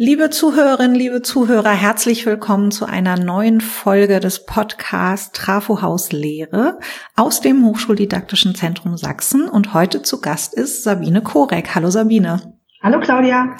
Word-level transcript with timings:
Liebe 0.00 0.30
Zuhörerinnen, 0.30 0.94
liebe 0.94 1.22
Zuhörer, 1.22 1.72
herzlich 1.72 2.24
willkommen 2.24 2.70
zu 2.70 2.84
einer 2.84 3.18
neuen 3.18 3.60
Folge 3.60 4.20
des 4.20 4.46
Podcasts 4.46 5.32
Trafo 5.32 5.82
Haus 5.82 6.12
Lehre 6.12 6.78
aus 7.16 7.40
dem 7.40 7.66
Hochschuldidaktischen 7.66 8.54
Zentrum 8.54 8.96
Sachsen. 8.96 9.48
Und 9.48 9.74
heute 9.74 10.02
zu 10.02 10.20
Gast 10.20 10.54
ist 10.54 10.84
Sabine 10.84 11.20
Korek. 11.20 11.74
Hallo 11.74 11.90
Sabine. 11.90 12.54
Hallo 12.80 13.00
Claudia. 13.00 13.56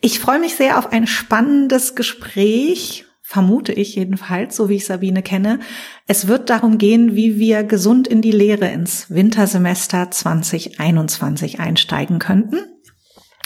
Ich 0.00 0.20
freue 0.20 0.38
mich 0.38 0.54
sehr 0.54 0.78
auf 0.78 0.90
ein 0.90 1.06
spannendes 1.06 1.94
Gespräch, 1.94 3.04
vermute 3.20 3.74
ich 3.74 3.94
jedenfalls, 3.94 4.56
so 4.56 4.70
wie 4.70 4.76
ich 4.76 4.86
Sabine 4.86 5.22
kenne. 5.22 5.60
Es 6.06 6.28
wird 6.28 6.48
darum 6.48 6.78
gehen, 6.78 7.14
wie 7.14 7.38
wir 7.38 7.62
gesund 7.62 8.08
in 8.08 8.22
die 8.22 8.32
Lehre 8.32 8.68
ins 8.68 9.10
Wintersemester 9.10 10.10
2021 10.10 11.60
einsteigen 11.60 12.20
könnten. 12.20 12.56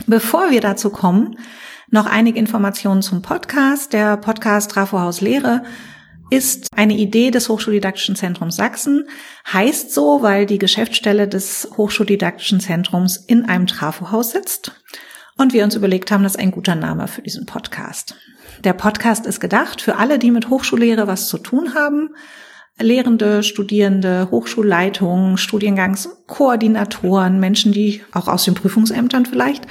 Bevor 0.07 0.53
wir 0.53 0.61
dazu 0.61 0.91
kommen, 0.91 1.37
noch 1.91 2.07
einige 2.07 2.39
Informationen 2.39 3.03
zum 3.03 3.23
Podcast. 3.23 3.93
Der 3.93 4.17
Podcast 4.17 4.71
Trafo 4.71 5.01
Haus 5.01 5.21
Lehre 5.21 5.63
ist 6.31 6.69
eine 6.77 6.95
Idee 6.95 7.31
des 7.31 7.49
Hochschuldidaktischen 7.49 8.15
Zentrums 8.15 8.57
Sachsen, 8.57 9.09
heißt 9.51 9.95
so, 9.95 10.23
weil 10.23 10.45
die 10.45 10.59
Geschäftsstelle 10.59 11.27
des 11.27 11.69
Hochschuldidaktischen 11.77 12.61
Zentrums 12.61 13.17
in 13.17 13.47
einem 13.47 13.67
Trafohaus 13.67 14.33
sitzt 14.33 14.73
und 15.39 15.55
wir 15.55 15.65
uns 15.65 15.75
überlegt 15.75 16.11
haben, 16.11 16.23
das 16.23 16.35
ist 16.35 16.41
ein 16.41 16.51
guter 16.51 16.75
Name 16.75 17.09
für 17.09 17.23
diesen 17.23 17.47
Podcast. 17.47 18.17
Der 18.65 18.75
Podcast 18.75 19.25
ist 19.25 19.41
gedacht 19.41 19.81
für 19.81 19.97
alle, 19.97 20.19
die 20.19 20.31
mit 20.31 20.51
Hochschullehre 20.51 21.07
was 21.07 21.29
zu 21.29 21.39
tun 21.39 21.75
haben 21.75 22.11
Lehrende, 22.81 23.43
Studierende, 23.43 24.29
Hochschulleitungen, 24.31 25.37
Studiengangskoordinatoren, 25.37 27.41
Menschen, 27.41 27.73
die 27.73 28.03
auch 28.13 28.29
aus 28.29 28.45
den 28.45 28.55
Prüfungsämtern 28.55 29.27
vielleicht, 29.27 29.67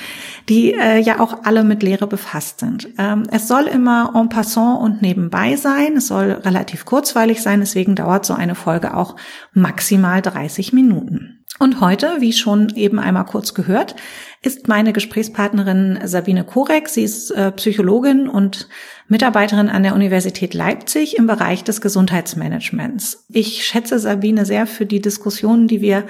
die 0.50 0.74
äh, 0.74 1.00
ja 1.00 1.20
auch 1.20 1.46
alle 1.46 1.64
mit 1.64 1.84
Lehre 1.84 2.08
befasst 2.08 2.60
sind. 2.60 2.90
Ähm, 2.98 3.24
es 3.32 3.48
soll 3.48 3.64
immer 3.64 4.14
en 4.16 4.30
passant 4.30 4.82
und 4.82 5.02
nebenbei 5.02 5.56
sein. 5.56 5.98
Es 5.98 6.08
soll 6.08 6.32
relativ 6.32 6.86
kurzweilig 6.86 7.42
sein. 7.42 7.62
Deswegen 7.62 7.96
dauert 7.96 8.26
so 8.26 8.34
eine 8.34 8.56
Folge 8.56 8.96
auch 8.96 9.16
maximal 9.54 10.22
30 10.22 10.74
Minuten. 10.74 11.46
Und 11.60 11.82
heute, 11.82 12.18
wie 12.20 12.34
schon 12.34 12.70
eben 12.76 13.00
einmal 13.00 13.26
kurz 13.26 13.54
gehört, 13.54 13.96
ist 14.42 14.68
meine 14.68 14.94
Gesprächspartnerin 14.94 16.00
Sabine 16.06 16.44
Korek. 16.44 16.90
Sie 16.90 17.04
ist 17.04 17.32
äh, 17.32 17.52
Psychologin 17.52 18.30
und 18.30 18.70
Mitarbeiterin 19.08 19.70
an 19.70 19.84
der 19.84 19.96
Universität 19.96 20.54
Leipzig 20.54 21.18
im 21.18 21.28
Bereich 21.28 21.64
des 21.64 21.82
Gesundheitsmanagements. 21.82 23.26
Ich 23.30 23.66
schätze 23.66 24.00
Sabine 24.00 24.46
sehr 24.46 24.68
für 24.68 24.86
die 24.86 25.02
Diskussionen, 25.02 25.68
die 25.68 25.82
wir 25.82 26.06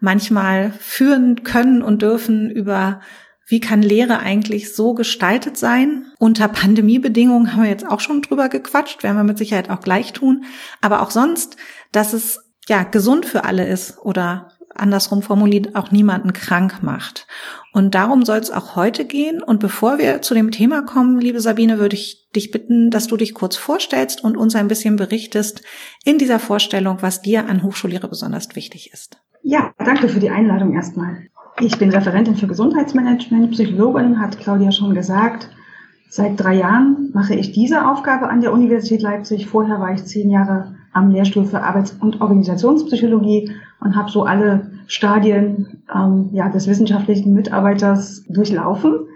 manchmal 0.00 0.72
führen 0.78 1.42
können 1.44 1.82
und 1.82 2.02
dürfen 2.02 2.50
über 2.50 3.00
wie 3.46 3.60
kann 3.60 3.82
Lehre 3.82 4.20
eigentlich 4.20 4.74
so 4.74 4.94
gestaltet 4.94 5.58
sein? 5.58 6.06
Unter 6.18 6.48
Pandemiebedingungen 6.48 7.52
haben 7.52 7.64
wir 7.64 7.68
jetzt 7.68 7.86
auch 7.86 8.00
schon 8.00 8.22
drüber 8.22 8.48
gequatscht, 8.48 9.02
werden 9.02 9.16
wir 9.16 9.24
mit 9.24 9.36
Sicherheit 9.36 9.68
auch 9.68 9.80
gleich 9.80 10.12
tun. 10.12 10.44
Aber 10.80 11.02
auch 11.02 11.10
sonst, 11.10 11.56
dass 11.90 12.12
es 12.12 12.40
ja 12.68 12.84
gesund 12.84 13.26
für 13.26 13.44
alle 13.44 13.66
ist 13.66 13.98
oder 13.98 14.52
andersrum 14.74 15.22
formuliert 15.22 15.74
auch 15.74 15.90
niemanden 15.90 16.32
krank 16.32 16.82
macht. 16.82 17.26
Und 17.72 17.94
darum 17.94 18.24
soll 18.24 18.38
es 18.38 18.50
auch 18.50 18.76
heute 18.76 19.04
gehen. 19.04 19.42
Und 19.42 19.60
bevor 19.60 19.98
wir 19.98 20.22
zu 20.22 20.34
dem 20.34 20.50
Thema 20.50 20.82
kommen, 20.82 21.18
liebe 21.18 21.40
Sabine, 21.40 21.78
würde 21.78 21.96
ich 21.96 22.28
dich 22.34 22.50
bitten, 22.50 22.90
dass 22.90 23.06
du 23.06 23.16
dich 23.16 23.34
kurz 23.34 23.56
vorstellst 23.56 24.22
und 24.22 24.36
uns 24.36 24.54
ein 24.56 24.68
bisschen 24.68 24.96
berichtest 24.96 25.62
in 26.04 26.18
dieser 26.18 26.38
Vorstellung, 26.38 26.98
was 27.00 27.22
dir 27.22 27.48
an 27.48 27.62
Hochschullehre 27.62 28.08
besonders 28.08 28.54
wichtig 28.54 28.90
ist. 28.92 29.20
Ja, 29.42 29.72
danke 29.78 30.08
für 30.08 30.20
die 30.20 30.30
Einladung 30.30 30.74
erstmal. 30.74 31.26
Ich 31.60 31.78
bin 31.78 31.90
Referentin 31.90 32.36
für 32.36 32.46
Gesundheitsmanagement, 32.46 33.50
Psychologin, 33.52 34.20
hat 34.20 34.38
Claudia 34.38 34.72
schon 34.72 34.94
gesagt. 34.94 35.50
Seit 36.08 36.38
drei 36.38 36.54
Jahren 36.54 37.10
mache 37.14 37.34
ich 37.34 37.52
diese 37.52 37.88
Aufgabe 37.88 38.28
an 38.28 38.40
der 38.40 38.52
Universität 38.52 39.00
Leipzig. 39.00 39.46
Vorher 39.46 39.80
war 39.80 39.92
ich 39.94 40.04
zehn 40.04 40.30
Jahre 40.30 40.74
am 40.92 41.10
Lehrstuhl 41.10 41.44
für 41.44 41.62
Arbeits- 41.62 41.96
und 42.00 42.20
Organisationspsychologie 42.20 43.52
und 43.80 43.96
habe 43.96 44.10
so 44.10 44.24
alle 44.24 44.70
Stadien 44.86 45.82
ähm, 45.94 46.30
ja, 46.32 46.48
des 46.48 46.66
wissenschaftlichen 46.66 47.32
Mitarbeiters 47.32 48.24
durchlaufen. 48.28 49.06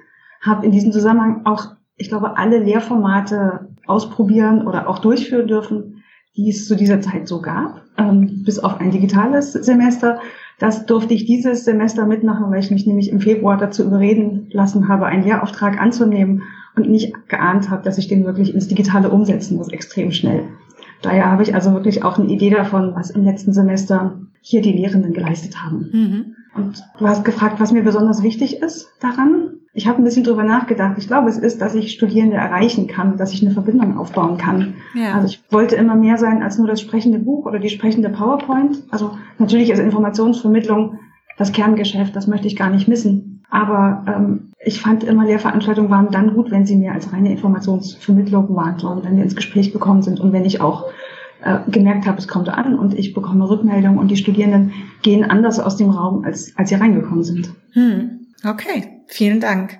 Habe 0.40 0.64
in 0.64 0.72
diesem 0.72 0.92
Zusammenhang 0.92 1.42
auch, 1.44 1.76
ich 1.96 2.08
glaube, 2.08 2.36
alle 2.36 2.58
Lehrformate 2.58 3.68
ausprobieren 3.86 4.66
oder 4.66 4.88
auch 4.88 4.98
durchführen 4.98 5.46
dürfen, 5.46 6.02
die 6.36 6.50
es 6.50 6.66
zu 6.66 6.76
dieser 6.76 7.00
Zeit 7.00 7.28
so 7.28 7.40
gab, 7.40 7.82
ähm, 7.96 8.42
bis 8.44 8.58
auf 8.58 8.80
ein 8.80 8.90
digitales 8.90 9.52
Semester. 9.52 10.20
Das 10.58 10.86
durfte 10.86 11.14
ich 11.14 11.26
dieses 11.26 11.64
Semester 11.64 12.06
mitmachen, 12.06 12.50
weil 12.50 12.60
ich 12.60 12.70
mich 12.70 12.86
nämlich 12.86 13.10
im 13.10 13.20
Februar 13.20 13.56
dazu 13.58 13.84
überreden 13.84 14.48
lassen 14.50 14.88
habe, 14.88 15.06
einen 15.06 15.24
Lehrauftrag 15.24 15.80
anzunehmen 15.80 16.42
und 16.74 16.88
nicht 16.88 17.28
geahnt 17.28 17.70
habe, 17.70 17.82
dass 17.82 17.98
ich 17.98 18.08
den 18.08 18.24
wirklich 18.24 18.54
ins 18.54 18.68
Digitale 18.68 19.10
umsetzen 19.10 19.56
muss, 19.56 19.68
extrem 19.68 20.12
schnell. 20.12 20.44
Daher 21.02 21.30
habe 21.30 21.42
ich 21.42 21.54
also 21.54 21.72
wirklich 21.72 22.04
auch 22.04 22.18
eine 22.18 22.28
Idee 22.28 22.50
davon, 22.50 22.94
was 22.94 23.10
im 23.10 23.24
letzten 23.24 23.52
Semester 23.52 24.18
hier 24.40 24.62
die 24.62 24.72
Lehrenden 24.72 25.12
geleistet 25.12 25.62
haben. 25.62 25.90
Mhm. 25.92 26.36
Und 26.54 26.82
du 26.98 27.06
hast 27.06 27.24
gefragt, 27.24 27.60
was 27.60 27.72
mir 27.72 27.82
besonders 27.82 28.22
wichtig 28.22 28.62
ist 28.62 28.88
daran. 29.00 29.56
Ich 29.74 29.86
habe 29.86 29.98
ein 29.98 30.04
bisschen 30.04 30.24
drüber 30.24 30.42
nachgedacht. 30.42 30.96
Ich 30.96 31.06
glaube, 31.06 31.28
es 31.28 31.36
ist, 31.36 31.60
dass 31.60 31.74
ich 31.74 31.92
Studierende 31.92 32.36
erreichen 32.36 32.86
kann, 32.86 33.18
dass 33.18 33.32
ich 33.34 33.42
eine 33.42 33.50
Verbindung 33.50 33.98
aufbauen 33.98 34.38
kann. 34.38 34.74
Ja. 34.94 35.12
Also 35.14 35.26
ich 35.26 35.42
wollte 35.50 35.76
immer 35.76 35.96
mehr 35.96 36.16
sein 36.16 36.42
als 36.42 36.56
nur 36.56 36.66
das 36.66 36.80
sprechende 36.80 37.18
Buch 37.18 37.44
oder 37.44 37.58
die 37.58 37.68
sprechende 37.68 38.08
PowerPoint. 38.08 38.84
Also 38.90 39.18
natürlich 39.38 39.68
ist 39.68 39.80
Informationsvermittlung 39.80 40.98
das 41.36 41.52
Kerngeschäft, 41.52 42.16
das 42.16 42.26
möchte 42.26 42.46
ich 42.46 42.56
gar 42.56 42.70
nicht 42.70 42.88
missen. 42.88 43.35
Aber 43.48 44.04
ähm, 44.08 44.52
ich 44.64 44.80
fand 44.80 45.04
immer, 45.04 45.24
Lehrveranstaltungen 45.24 45.90
waren 45.90 46.10
dann 46.10 46.34
gut, 46.34 46.50
wenn 46.50 46.66
sie 46.66 46.76
mir 46.76 46.92
als 46.92 47.12
reine 47.12 47.30
Informationsvermittlung 47.30 48.54
waren 48.56 48.80
und 48.80 49.04
wenn 49.04 49.16
wir 49.16 49.22
ins 49.22 49.36
Gespräch 49.36 49.72
gekommen 49.72 50.02
sind 50.02 50.18
und 50.18 50.32
wenn 50.32 50.44
ich 50.44 50.60
auch 50.60 50.86
äh, 51.42 51.58
gemerkt 51.70 52.06
habe, 52.06 52.18
es 52.18 52.28
kommt 52.28 52.48
an 52.48 52.78
und 52.78 52.94
ich 52.98 53.14
bekomme 53.14 53.48
Rückmeldung 53.48 53.98
und 53.98 54.08
die 54.08 54.16
Studierenden 54.16 54.72
gehen 55.02 55.24
anders 55.24 55.60
aus 55.60 55.76
dem 55.76 55.90
Raum, 55.90 56.24
als, 56.24 56.52
als 56.56 56.70
sie 56.70 56.74
reingekommen 56.74 57.24
sind. 57.24 57.50
Hm. 57.72 58.26
Okay, 58.44 59.02
vielen 59.06 59.40
Dank. 59.40 59.78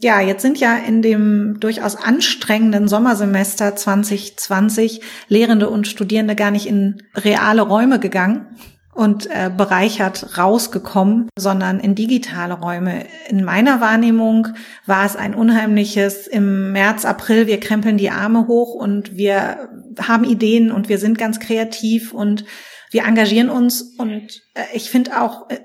Ja, 0.00 0.20
jetzt 0.20 0.42
sind 0.42 0.58
ja 0.58 0.76
in 0.76 1.00
dem 1.00 1.60
durchaus 1.60 1.94
anstrengenden 1.94 2.88
Sommersemester 2.88 3.76
2020 3.76 5.00
Lehrende 5.28 5.70
und 5.70 5.86
Studierende 5.86 6.34
gar 6.34 6.50
nicht 6.50 6.66
in 6.66 7.02
reale 7.14 7.62
Räume 7.62 8.00
gegangen, 8.00 8.46
und 8.94 9.26
äh, 9.26 9.50
bereichert 9.54 10.36
rausgekommen, 10.36 11.28
sondern 11.36 11.80
in 11.80 11.94
digitale 11.94 12.54
Räume. 12.54 13.06
In 13.28 13.42
meiner 13.42 13.80
Wahrnehmung 13.80 14.48
war 14.86 15.06
es 15.06 15.16
ein 15.16 15.34
unheimliches 15.34 16.26
im 16.26 16.72
März, 16.72 17.04
April, 17.04 17.46
wir 17.46 17.58
krempeln 17.58 17.96
die 17.96 18.10
Arme 18.10 18.46
hoch 18.46 18.74
und 18.74 19.16
wir 19.16 19.70
haben 20.00 20.24
Ideen 20.24 20.70
und 20.70 20.88
wir 20.88 20.98
sind 20.98 21.16
ganz 21.16 21.40
kreativ 21.40 22.12
und 22.12 22.44
wir 22.90 23.04
engagieren 23.04 23.48
uns 23.48 23.82
und 23.82 24.42
äh, 24.54 24.64
ich 24.74 24.90
finde 24.90 25.20
auch, 25.20 25.48
äh, 25.48 25.58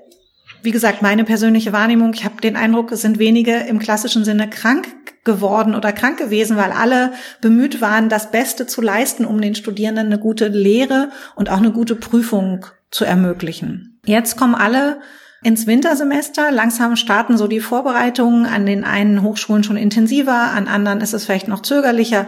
wie 0.62 0.70
gesagt, 0.70 1.02
meine 1.02 1.24
persönliche 1.24 1.72
Wahrnehmung, 1.72 2.12
ich 2.14 2.24
habe 2.24 2.40
den 2.40 2.56
Eindruck, 2.56 2.92
es 2.92 3.02
sind 3.02 3.18
wenige 3.18 3.54
im 3.54 3.78
klassischen 3.78 4.24
Sinne 4.24 4.50
krank 4.50 4.88
geworden 5.24 5.74
oder 5.74 5.92
krank 5.92 6.18
gewesen, 6.18 6.56
weil 6.56 6.72
alle 6.72 7.12
bemüht 7.40 7.80
waren, 7.80 8.08
das 8.08 8.30
Beste 8.30 8.66
zu 8.66 8.80
leisten, 8.80 9.24
um 9.24 9.40
den 9.40 9.54
Studierenden 9.54 10.06
eine 10.06 10.18
gute 10.18 10.48
Lehre 10.48 11.10
und 11.36 11.50
auch 11.50 11.58
eine 11.58 11.72
gute 11.72 11.94
Prüfung 11.94 12.66
zu 12.90 13.04
ermöglichen. 13.04 14.00
Jetzt 14.06 14.36
kommen 14.36 14.54
alle 14.54 15.00
ins 15.42 15.66
Wintersemester. 15.66 16.50
Langsam 16.50 16.96
starten 16.96 17.36
so 17.36 17.46
die 17.46 17.60
Vorbereitungen 17.60 18.46
an 18.46 18.66
den 18.66 18.84
einen 18.84 19.22
Hochschulen 19.22 19.62
schon 19.62 19.76
intensiver, 19.76 20.50
an 20.52 20.66
anderen 20.66 21.00
ist 21.00 21.12
es 21.12 21.24
vielleicht 21.24 21.48
noch 21.48 21.62
zögerlicher. 21.62 22.26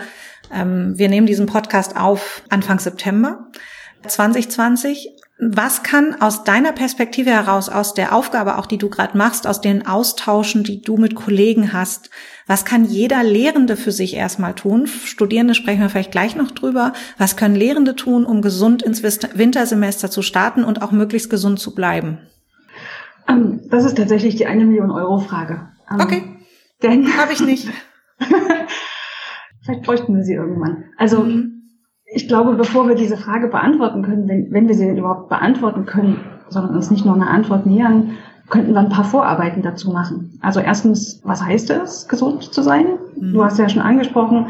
Ähm, 0.52 0.92
wir 0.96 1.08
nehmen 1.08 1.26
diesen 1.26 1.46
Podcast 1.46 1.96
auf 1.96 2.42
Anfang 2.50 2.78
September 2.78 3.48
2020. 4.06 5.16
Was 5.42 5.82
kann 5.82 6.20
aus 6.20 6.44
deiner 6.44 6.72
Perspektive 6.72 7.30
heraus, 7.30 7.70
aus 7.70 7.94
der 7.94 8.14
Aufgabe 8.14 8.58
auch, 8.58 8.66
die 8.66 8.76
du 8.76 8.90
gerade 8.90 9.16
machst, 9.16 9.46
aus 9.46 9.62
den 9.62 9.86
Austauschen, 9.86 10.64
die 10.64 10.82
du 10.82 10.98
mit 10.98 11.14
Kollegen 11.14 11.72
hast, 11.72 12.10
was 12.46 12.66
kann 12.66 12.84
jeder 12.84 13.22
Lehrende 13.22 13.76
für 13.76 13.90
sich 13.90 14.14
erstmal 14.14 14.54
tun? 14.54 14.86
Studierende 14.86 15.54
sprechen 15.54 15.80
wir 15.80 15.88
vielleicht 15.88 16.12
gleich 16.12 16.36
noch 16.36 16.50
drüber. 16.50 16.92
Was 17.16 17.36
können 17.36 17.54
Lehrende 17.54 17.96
tun, 17.96 18.26
um 18.26 18.42
gesund 18.42 18.82
ins 18.82 19.02
Wintersemester 19.02 20.10
zu 20.10 20.20
starten 20.20 20.62
und 20.62 20.82
auch 20.82 20.92
möglichst 20.92 21.30
gesund 21.30 21.58
zu 21.58 21.74
bleiben? 21.74 22.18
Ähm, 23.26 23.62
das 23.70 23.86
ist 23.86 23.96
tatsächlich 23.96 24.36
die 24.36 24.44
eine 24.44 24.66
Million 24.66 24.90
Euro 24.90 25.20
Frage. 25.20 25.68
Ähm, 25.90 26.00
okay. 26.00 26.22
Denn 26.82 27.16
habe 27.16 27.32
ich 27.32 27.40
nicht. 27.40 27.66
vielleicht 29.62 29.84
bräuchten 29.84 30.14
wir 30.14 30.22
sie 30.22 30.34
irgendwann. 30.34 30.84
Also 30.98 31.24
mhm 31.24 31.59
ich 32.12 32.28
glaube, 32.28 32.54
bevor 32.54 32.88
wir 32.88 32.94
diese 32.94 33.16
Frage 33.16 33.48
beantworten 33.48 34.02
können, 34.02 34.28
wenn, 34.28 34.50
wenn 34.50 34.68
wir 34.68 34.74
sie 34.74 34.86
denn 34.86 34.98
überhaupt 34.98 35.28
beantworten 35.28 35.86
können, 35.86 36.20
sondern 36.48 36.74
uns 36.74 36.90
nicht 36.90 37.04
nur 37.04 37.14
eine 37.14 37.28
Antwort 37.28 37.66
nähern, 37.66 38.12
könnten 38.48 38.72
wir 38.72 38.80
ein 38.80 38.88
paar 38.88 39.04
Vorarbeiten 39.04 39.62
dazu 39.62 39.92
machen. 39.92 40.38
Also 40.42 40.58
erstens, 40.58 41.20
was 41.22 41.42
heißt 41.42 41.70
es, 41.70 42.08
gesund 42.08 42.52
zu 42.52 42.62
sein? 42.62 42.86
Mhm. 43.16 43.32
Du 43.32 43.44
hast 43.44 43.58
ja 43.58 43.68
schon 43.68 43.82
angesprochen, 43.82 44.46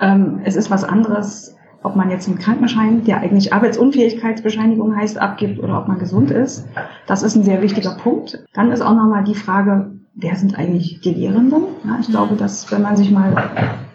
ähm, 0.00 0.40
es 0.44 0.56
ist 0.56 0.72
was 0.72 0.82
anderes, 0.82 1.56
ob 1.84 1.94
man 1.94 2.10
jetzt 2.10 2.26
einen 2.26 2.38
Krankenschein, 2.38 3.04
der 3.04 3.20
eigentlich 3.20 3.52
Arbeitsunfähigkeitsbescheinigung 3.52 4.96
heißt, 4.96 5.18
abgibt 5.20 5.60
oder 5.60 5.78
ob 5.78 5.86
man 5.86 5.98
gesund 5.98 6.30
ist. 6.30 6.66
Das 7.06 7.22
ist 7.22 7.36
ein 7.36 7.44
sehr 7.44 7.62
wichtiger 7.62 7.92
Punkt. 7.92 8.44
Dann 8.54 8.72
ist 8.72 8.80
auch 8.80 8.94
nochmal 8.94 9.22
die 9.22 9.34
Frage, 9.34 9.92
wer 10.14 10.34
sind 10.34 10.58
eigentlich 10.58 11.00
die 11.02 11.12
Lehrenden? 11.12 11.62
Ja, 11.84 11.98
ich 12.00 12.08
glaube, 12.08 12.34
dass 12.34 12.72
wenn 12.72 12.82
man 12.82 12.96
sich 12.96 13.10
mal 13.10 13.36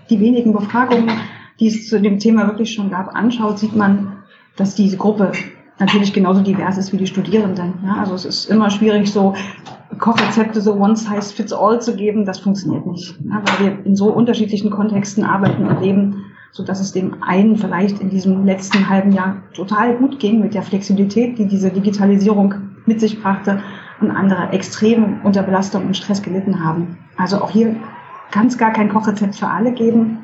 die 0.10 0.20
wenigen 0.20 0.54
Befragungen, 0.54 1.10
die 1.60 1.68
es 1.68 1.88
zu 1.88 2.00
dem 2.00 2.20
Thema 2.20 2.48
wirklich 2.48 2.74
schon 2.74 2.90
gab, 2.90 3.16
anschaut, 3.16 3.60
sieht 3.60 3.76
man, 3.76 4.18
dass 4.56 4.76
diese 4.76 4.98
Gruppe 4.98 5.32
natürlich 5.80 6.14
genauso 6.14 6.42
divers 6.42 6.78
ist 6.78 6.92
wie 6.92 6.98
die 6.98 7.08
Studierenden. 7.08 7.74
Ja, 7.86 7.96
also 7.96 8.14
es 8.14 8.26
ist 8.26 8.46
immer 8.50 8.70
schwierig, 8.70 9.12
so 9.12 9.34
Kochrezepte 9.98 10.62
so 10.62 10.74
one 10.76 10.96
size 10.96 11.34
fits 11.34 11.54
all 11.54 11.82
zu 11.82 11.96
geben. 11.96 12.26
Das 12.26 12.40
funktioniert 12.40 12.86
nicht, 12.86 13.16
ja, 13.26 13.42
weil 13.44 13.66
wir 13.66 13.86
in 13.86 13.96
so 13.96 14.12
unterschiedlichen 14.12 14.70
Kontexten 14.70 15.24
arbeiten 15.24 15.66
und 15.66 15.82
leben, 15.82 16.26
so 16.52 16.64
dass 16.64 16.80
es 16.80 16.92
dem 16.92 17.24
einen 17.24 17.58
vielleicht 17.58 18.00
in 18.00 18.10
diesem 18.10 18.46
letzten 18.46 18.90
halben 18.90 19.12
Jahr 19.12 19.38
total 19.54 19.96
gut 19.98 20.20
ging 20.20 20.40
mit 20.42 20.54
der 20.54 20.64
Flexibilität, 20.64 21.38
die 21.38 21.48
diese 21.48 21.72
Digitalisierung 21.72 22.56
mit 22.86 23.00
sich 23.00 23.22
brachte 23.22 23.62
und 24.02 24.12
andere 24.12 24.50
extrem 24.52 25.22
unter 25.24 25.44
Belastung 25.44 25.86
und 25.86 25.96
Stress 25.96 26.22
gelitten 26.22 26.64
haben. 26.64 26.98
Also 27.18 27.42
auch 27.42 27.52
hier 27.52 27.76
kann 28.32 28.48
es 28.48 28.58
gar 28.58 28.72
kein 28.72 28.90
Kochrezept 28.90 29.36
für 29.36 29.48
alle 29.48 29.74
geben. 29.74 30.20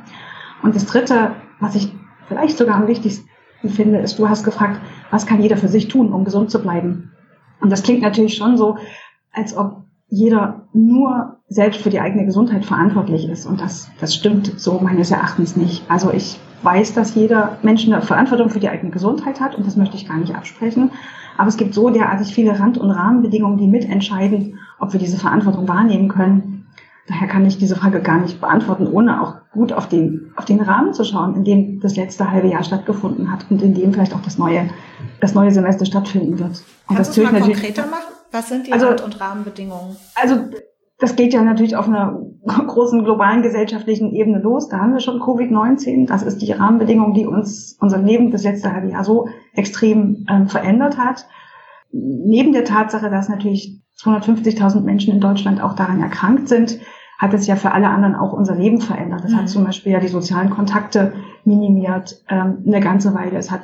Und 0.64 0.76
das 0.76 0.86
Dritte, 0.86 1.32
was 1.60 1.76
ich 1.76 1.94
vielleicht 2.28 2.58
sogar 2.58 2.76
am 2.76 2.88
wichtigsten 2.88 3.30
finde, 3.68 4.00
ist, 4.00 4.20
du 4.20 4.30
hast 4.30 4.44
gefragt, 4.44 4.80
was 5.12 5.26
kann 5.26 5.42
jeder 5.42 5.58
für 5.58 5.68
sich 5.68 5.88
tun, 5.88 6.12
um 6.14 6.26
gesund 6.26 6.52
zu 6.52 6.62
bleiben? 6.62 7.12
Und 7.62 7.72
das 7.72 7.84
klingt 7.84 8.02
natürlich 8.02 8.36
schon 8.36 8.58
so, 8.58 8.78
als 9.32 9.56
ob 9.56 9.86
jeder 10.08 10.68
nur 10.74 11.38
selbst 11.48 11.82
für 11.82 11.90
die 11.90 12.00
eigene 12.00 12.26
Gesundheit 12.26 12.66
verantwortlich 12.66 13.28
ist. 13.28 13.46
Und 13.46 13.62
das, 13.62 13.90
das 14.00 14.14
stimmt 14.14 14.60
so 14.60 14.80
meines 14.80 15.12
Erachtens 15.12 15.56
nicht. 15.56 15.84
Also 15.90 16.12
ich 16.12 16.40
weiß, 16.64 16.94
dass 16.94 17.16
jeder 17.16 17.58
Mensch 17.64 17.86
eine 17.86 18.02
Verantwortung 18.02 18.50
für 18.50 18.60
die 18.60 18.70
eigene 18.70 18.92
Gesundheit 18.92 19.40
hat 19.40 19.56
und 19.56 19.66
das 19.66 19.76
möchte 19.76 19.96
ich 19.96 20.08
gar 20.08 20.18
nicht 20.18 20.36
absprechen. 20.36 20.92
Aber 21.38 21.48
es 21.48 21.58
gibt 21.58 21.74
so 21.74 21.90
derartig 21.90 22.34
viele 22.34 22.60
Rand- 22.60 22.78
und 22.78 22.92
Rahmenbedingungen, 22.92 23.58
die 23.58 23.68
mitentscheiden, 23.68 24.58
ob 24.80 24.94
wir 24.94 25.00
diese 25.00 25.18
Verantwortung 25.18 25.68
wahrnehmen 25.68 26.08
können. 26.08 26.55
Daher 27.08 27.28
kann 27.28 27.46
ich 27.46 27.58
diese 27.60 27.76
Frage 27.76 28.02
gar 28.02 28.20
nicht 28.20 28.42
beantworten, 28.42 28.88
ohne 28.88 29.22
auch 29.22 29.36
gut 29.52 29.72
auf 29.72 29.88
den, 29.88 30.34
auf 30.36 30.46
den 30.46 30.60
Rahmen 30.60 30.94
zu 30.94 31.04
schauen, 31.04 31.36
in 31.36 31.44
dem 31.44 31.80
das 31.80 31.96
letzte 31.96 32.32
halbe 32.32 32.48
Jahr 32.48 32.64
stattgefunden 32.64 33.32
hat 33.32 33.46
und 33.52 33.62
in 33.62 33.76
dem 33.76 33.94
vielleicht 33.94 34.16
auch 34.16 34.22
das 34.22 34.40
neue, 34.40 34.70
das 35.22 35.36
neue 35.36 35.52
Semester 35.52 35.86
stattfinden 35.86 36.40
wird. 36.40 36.64
Und 36.88 36.96
Kannst 36.96 37.10
das 37.10 37.16
du 37.16 37.24
mal 37.24 37.40
konkreter 37.40 37.86
machen? 37.86 38.16
Was 38.32 38.50
sind 38.50 38.66
die 38.66 38.74
also, 38.74 38.88
Rand- 38.88 39.04
und 39.04 39.22
Rahmenbedingungen? 39.22 39.96
Also 40.16 40.36
das 40.98 41.16
geht 41.16 41.34
ja 41.34 41.44
natürlich 41.44 41.76
auf 41.76 41.88
einer 41.88 42.20
großen 42.46 43.04
globalen 43.04 43.44
gesellschaftlichen 43.44 44.12
Ebene 44.14 44.40
los. 44.40 44.68
Da 44.70 44.80
haben 44.80 44.94
wir 44.94 45.00
schon 45.00 45.20
Covid-19. 45.20 46.08
Das 46.08 46.24
ist 46.24 46.42
die 46.42 46.52
Rahmenbedingung, 46.52 47.14
die 47.14 47.28
uns 47.28 47.78
unser 47.80 48.00
Leben 48.00 48.32
das 48.32 48.44
letzte 48.44 48.74
halbe 48.74 48.90
Jahr 48.90 49.04
so 49.04 49.28
extrem 49.54 50.26
ähm, 50.30 50.48
verändert 50.48 50.98
hat. 50.98 51.28
Neben 51.92 52.52
der 52.52 52.66
Tatsache, 52.66 53.10
dass 53.10 53.30
natürlich 53.30 53.85
250.000 54.00 54.82
Menschen 54.82 55.14
in 55.14 55.22
Deutschland 55.22 55.62
auch 55.62 55.74
daran 55.74 56.02
erkrankt 56.02 56.50
sind, 56.50 56.80
hat 57.18 57.34
es 57.34 57.48
ja 57.48 57.56
für 57.56 57.72
alle 57.72 57.90
anderen 57.90 58.16
auch 58.16 58.34
unser 58.34 58.56
Leben 58.56 58.82
verändert. 58.82 59.24
Das 59.24 59.32
mhm. 59.32 59.38
hat 59.38 59.50
zum 59.50 59.64
Beispiel 59.64 59.94
ja 59.94 60.00
die 60.00 60.08
sozialen 60.08 60.50
Kontakte 60.50 61.14
minimiert 61.46 62.22
ähm, 62.30 62.64
eine 62.68 62.82
ganze 62.82 63.14
Weile. 63.14 63.38
Es 63.38 63.52
hat, 63.52 63.62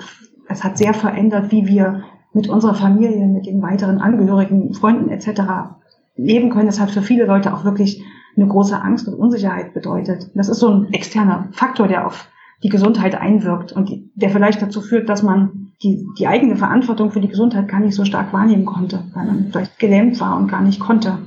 es 0.47 0.63
hat 0.63 0.77
sehr 0.77 0.93
verändert, 0.93 1.51
wie 1.51 1.67
wir 1.67 2.03
mit 2.33 2.47
unserer 2.47 2.75
Familie, 2.75 3.27
mit 3.27 3.45
den 3.45 3.61
weiteren 3.61 3.99
Angehörigen, 3.99 4.73
Freunden 4.73 5.09
etc. 5.09 5.41
leben 6.15 6.49
können. 6.49 6.67
Das 6.67 6.79
hat 6.79 6.91
für 6.91 7.01
viele 7.01 7.25
Leute 7.25 7.53
auch 7.53 7.65
wirklich 7.65 8.01
eine 8.37 8.47
große 8.47 8.81
Angst 8.81 9.07
und 9.09 9.15
Unsicherheit 9.15 9.73
bedeutet. 9.73 10.31
Das 10.35 10.47
ist 10.47 10.59
so 10.59 10.69
ein 10.69 10.93
externer 10.93 11.49
Faktor, 11.51 11.89
der 11.89 12.07
auf 12.07 12.29
die 12.63 12.69
Gesundheit 12.69 13.15
einwirkt 13.15 13.73
und 13.73 13.89
die, 13.89 14.11
der 14.15 14.29
vielleicht 14.29 14.61
dazu 14.61 14.81
führt, 14.81 15.09
dass 15.09 15.23
man 15.23 15.70
die, 15.83 16.07
die 16.17 16.27
eigene 16.27 16.55
Verantwortung 16.55 17.11
für 17.11 17.21
die 17.21 17.27
Gesundheit 17.27 17.67
gar 17.67 17.79
nicht 17.79 17.95
so 17.95 18.05
stark 18.05 18.33
wahrnehmen 18.33 18.65
konnte, 18.65 19.03
weil 19.13 19.25
man 19.25 19.47
vielleicht 19.51 19.79
gelähmt 19.79 20.19
war 20.19 20.37
und 20.37 20.47
gar 20.47 20.61
nicht 20.61 20.79
konnte. 20.79 21.17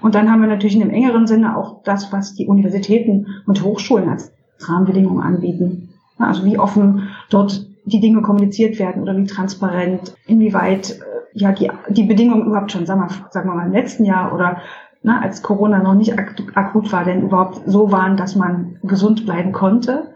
Und 0.00 0.14
dann 0.14 0.30
haben 0.30 0.40
wir 0.40 0.48
natürlich 0.48 0.76
in 0.76 0.82
einem 0.82 0.92
engeren 0.92 1.26
Sinne 1.26 1.56
auch 1.56 1.82
das, 1.82 2.12
was 2.12 2.34
die 2.34 2.46
Universitäten 2.46 3.26
und 3.46 3.62
Hochschulen 3.62 4.08
als 4.08 4.32
Rahmenbedingungen 4.60 5.22
anbieten. 5.22 5.90
Also 6.18 6.44
wie 6.44 6.58
offen 6.58 7.08
dort 7.30 7.66
die 7.84 8.00
Dinge 8.00 8.22
kommuniziert 8.22 8.78
werden 8.78 9.02
oder 9.02 9.16
wie 9.16 9.24
transparent, 9.24 10.14
inwieweit 10.26 10.90
äh, 10.90 11.04
ja 11.32 11.52
die, 11.52 11.70
die 11.88 12.04
Bedingungen 12.04 12.46
überhaupt 12.46 12.72
schon, 12.72 12.86
sagen 12.86 13.00
wir, 13.00 13.08
sagen 13.30 13.48
wir 13.48 13.54
mal, 13.54 13.66
im 13.66 13.72
letzten 13.72 14.04
Jahr 14.04 14.34
oder 14.34 14.58
na, 15.02 15.22
als 15.22 15.42
Corona 15.42 15.82
noch 15.82 15.94
nicht 15.94 16.18
akut 16.18 16.92
war, 16.92 17.04
denn 17.04 17.22
überhaupt 17.22 17.62
so 17.66 17.90
waren, 17.90 18.18
dass 18.18 18.36
man 18.36 18.76
gesund 18.82 19.24
bleiben 19.24 19.52
konnte. 19.52 20.14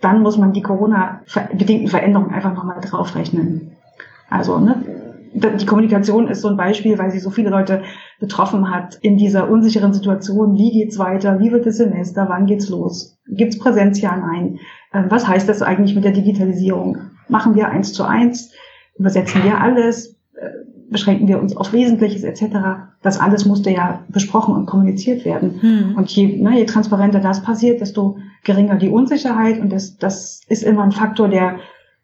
Dann 0.00 0.22
muss 0.22 0.38
man 0.38 0.52
die 0.52 0.62
Corona-bedingten 0.62 1.88
Veränderungen 1.88 2.32
einfach 2.32 2.54
nochmal 2.54 2.80
draufrechnen. 2.80 3.72
Also 4.30 4.58
ne, 4.58 4.84
die 5.32 5.66
Kommunikation 5.66 6.28
ist 6.28 6.42
so 6.42 6.48
ein 6.48 6.56
Beispiel, 6.56 6.98
weil 6.98 7.10
sie 7.10 7.18
so 7.18 7.30
viele 7.30 7.50
Leute 7.50 7.82
betroffen 8.20 8.70
hat 8.70 8.96
in 9.02 9.16
dieser 9.16 9.48
unsicheren 9.50 9.92
Situation. 9.92 10.56
Wie 10.56 10.70
geht's 10.70 10.98
weiter? 10.98 11.38
Wie 11.40 11.52
wird 11.52 11.66
das 11.66 11.76
Semester? 11.76 12.26
Wann 12.28 12.46
geht's 12.46 12.68
los? 12.68 13.18
Gibt's 13.26 13.58
Präsenzjahr? 13.58 14.16
Nein. 14.16 14.58
Ähm, 14.92 15.06
was 15.08 15.26
heißt 15.26 15.48
das 15.48 15.62
eigentlich 15.62 15.94
mit 15.94 16.04
der 16.04 16.12
Digitalisierung? 16.12 16.98
Machen 17.28 17.54
wir 17.54 17.68
eins 17.68 17.92
zu 17.92 18.04
eins? 18.04 18.52
Übersetzen 18.96 19.44
wir 19.44 19.60
alles? 19.60 20.17
Beschränken 20.90 21.28
wir 21.28 21.40
uns 21.40 21.56
auf 21.56 21.72
Wesentliches 21.72 22.22
etc.? 22.22 22.56
Das 23.02 23.20
alles 23.20 23.44
musste 23.44 23.70
ja 23.70 24.04
besprochen 24.08 24.54
und 24.54 24.66
kommuniziert 24.66 25.24
werden. 25.24 25.60
Hm. 25.60 25.94
Und 25.96 26.10
je, 26.10 26.36
ne, 26.40 26.58
je 26.58 26.64
transparenter 26.64 27.20
das 27.20 27.42
passiert, 27.42 27.80
desto 27.80 28.18
geringer 28.44 28.76
die 28.76 28.88
Unsicherheit. 28.88 29.60
Und 29.60 29.70
das, 29.70 29.96
das 29.96 30.40
ist 30.48 30.62
immer 30.62 30.82
ein 30.82 30.92
Faktor, 30.92 31.28
der 31.28 31.56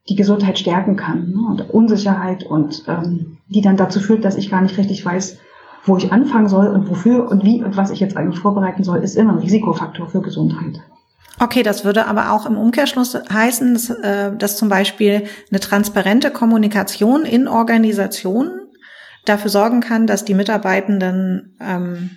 die 0.08 0.16
Gesundheit 0.16 0.58
stärken 0.58 0.96
kann. 0.96 1.30
Ne? 1.30 1.46
Und 1.48 1.70
Unsicherheit 1.70 2.44
und 2.44 2.84
ähm, 2.88 3.38
die 3.48 3.62
dann 3.62 3.76
dazu 3.76 4.00
führt, 4.00 4.24
dass 4.24 4.36
ich 4.36 4.50
gar 4.50 4.60
nicht 4.60 4.76
richtig 4.76 5.04
weiß, 5.04 5.38
wo 5.84 5.96
ich 5.96 6.12
anfangen 6.12 6.48
soll 6.48 6.68
und 6.68 6.88
wofür 6.88 7.30
und 7.30 7.44
wie 7.44 7.62
und 7.62 7.76
was 7.76 7.90
ich 7.90 8.00
jetzt 8.00 8.16
eigentlich 8.16 8.38
vorbereiten 8.38 8.84
soll, 8.84 9.02
ist 9.02 9.16
immer 9.16 9.32
ein 9.32 9.38
Risikofaktor 9.38 10.08
für 10.08 10.20
Gesundheit. 10.20 10.80
Okay, 11.40 11.62
das 11.62 11.84
würde 11.84 12.06
aber 12.06 12.32
auch 12.32 12.46
im 12.46 12.56
Umkehrschluss 12.56 13.14
heißen, 13.14 13.74
dass, 13.74 13.90
äh, 13.90 14.36
dass 14.36 14.56
zum 14.56 14.68
Beispiel 14.68 15.24
eine 15.50 15.60
transparente 15.60 16.30
Kommunikation 16.30 17.24
in 17.24 17.48
Organisationen 17.48 18.60
dafür 19.24 19.50
sorgen 19.50 19.80
kann, 19.80 20.06
dass 20.06 20.24
die 20.24 20.34
Mitarbeitenden 20.34 21.56
ähm, 21.60 22.10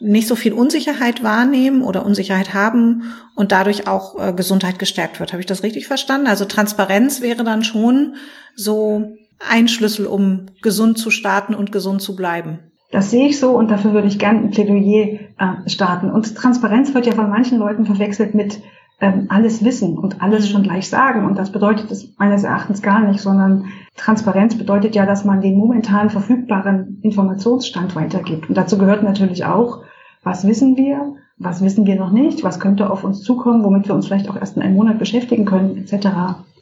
nicht 0.00 0.28
so 0.28 0.36
viel 0.36 0.52
Unsicherheit 0.52 1.22
wahrnehmen 1.22 1.82
oder 1.82 2.04
Unsicherheit 2.04 2.52
haben 2.52 3.14
und 3.34 3.52
dadurch 3.52 3.88
auch 3.88 4.18
äh, 4.18 4.32
Gesundheit 4.32 4.78
gestärkt 4.78 5.18
wird. 5.18 5.32
Habe 5.32 5.40
ich 5.40 5.46
das 5.46 5.62
richtig 5.62 5.86
verstanden? 5.86 6.26
Also 6.26 6.44
Transparenz 6.44 7.20
wäre 7.20 7.44
dann 7.44 7.64
schon 7.64 8.16
so 8.54 9.16
ein 9.48 9.68
Schlüssel, 9.68 10.06
um 10.06 10.46
gesund 10.62 10.98
zu 10.98 11.10
starten 11.10 11.54
und 11.54 11.72
gesund 11.72 12.02
zu 12.02 12.16
bleiben. 12.16 12.58
Das 12.90 13.10
sehe 13.10 13.28
ich 13.28 13.40
so 13.40 13.50
und 13.56 13.70
dafür 13.70 13.92
würde 13.92 14.06
ich 14.06 14.18
gerne 14.18 14.40
ein 14.40 14.50
Plädoyer 14.50 15.18
äh, 15.38 15.68
starten. 15.68 16.10
Und 16.10 16.36
Transparenz 16.36 16.94
wird 16.94 17.06
ja 17.06 17.12
von 17.12 17.28
manchen 17.28 17.58
Leuten 17.58 17.86
verwechselt 17.86 18.34
mit 18.34 18.60
ähm, 19.00 19.26
alles 19.28 19.64
wissen 19.64 19.98
und 19.98 20.22
alles 20.22 20.48
schon 20.48 20.62
gleich 20.62 20.88
sagen. 20.88 21.26
Und 21.26 21.38
das 21.38 21.50
bedeutet 21.50 21.90
es 21.90 22.16
meines 22.18 22.44
Erachtens 22.44 22.82
gar 22.82 23.00
nicht, 23.00 23.20
sondern 23.20 23.66
Transparenz 23.96 24.56
bedeutet 24.56 24.94
ja, 24.94 25.06
dass 25.06 25.24
man 25.24 25.40
den 25.40 25.56
momentan 25.56 26.10
verfügbaren 26.10 27.00
Informationsstand 27.02 27.96
weitergibt. 27.96 28.48
Und 28.48 28.56
dazu 28.56 28.78
gehört 28.78 29.02
natürlich 29.02 29.44
auch, 29.44 29.82
was 30.22 30.46
wissen 30.46 30.76
wir, 30.76 31.16
was 31.36 31.62
wissen 31.62 31.86
wir 31.86 31.96
noch 31.96 32.12
nicht, 32.12 32.44
was 32.44 32.60
könnte 32.60 32.90
auf 32.90 33.04
uns 33.04 33.22
zukommen, 33.22 33.64
womit 33.64 33.88
wir 33.88 33.94
uns 33.94 34.06
vielleicht 34.06 34.30
auch 34.30 34.36
erst 34.36 34.56
in 34.56 34.62
einem 34.62 34.76
Monat 34.76 34.98
beschäftigen 34.98 35.44
können, 35.44 35.76
etc. 35.76 36.08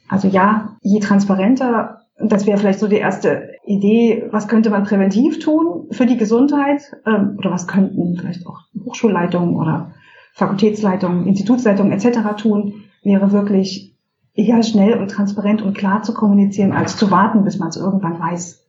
Also 0.09 0.27
ja, 0.27 0.75
je 0.81 0.99
transparenter, 0.99 2.01
das 2.19 2.45
wäre 2.45 2.57
vielleicht 2.57 2.79
so 2.79 2.87
die 2.87 2.97
erste 2.97 3.49
Idee, 3.65 4.27
was 4.31 4.47
könnte 4.47 4.69
man 4.69 4.83
präventiv 4.83 5.39
tun 5.39 5.87
für 5.91 6.05
die 6.05 6.17
Gesundheit 6.17 6.81
ähm, 7.05 7.35
oder 7.37 7.51
was 7.51 7.67
könnten 7.67 8.17
vielleicht 8.17 8.45
auch 8.47 8.59
Hochschulleitungen 8.85 9.55
oder 9.55 9.91
Fakultätsleitungen, 10.33 11.27
Institutsleitungen 11.27 11.91
etc. 11.91 12.41
tun, 12.41 12.83
wäre 13.03 13.31
wirklich 13.31 13.95
eher 14.33 14.63
schnell 14.63 14.97
und 14.97 15.09
transparent 15.09 15.61
und 15.61 15.77
klar 15.77 16.01
zu 16.03 16.13
kommunizieren, 16.13 16.71
als 16.71 16.97
zu 16.97 17.11
warten, 17.11 17.43
bis 17.43 17.59
man 17.59 17.69
es 17.69 17.77
irgendwann 17.77 18.19
weiß. 18.19 18.65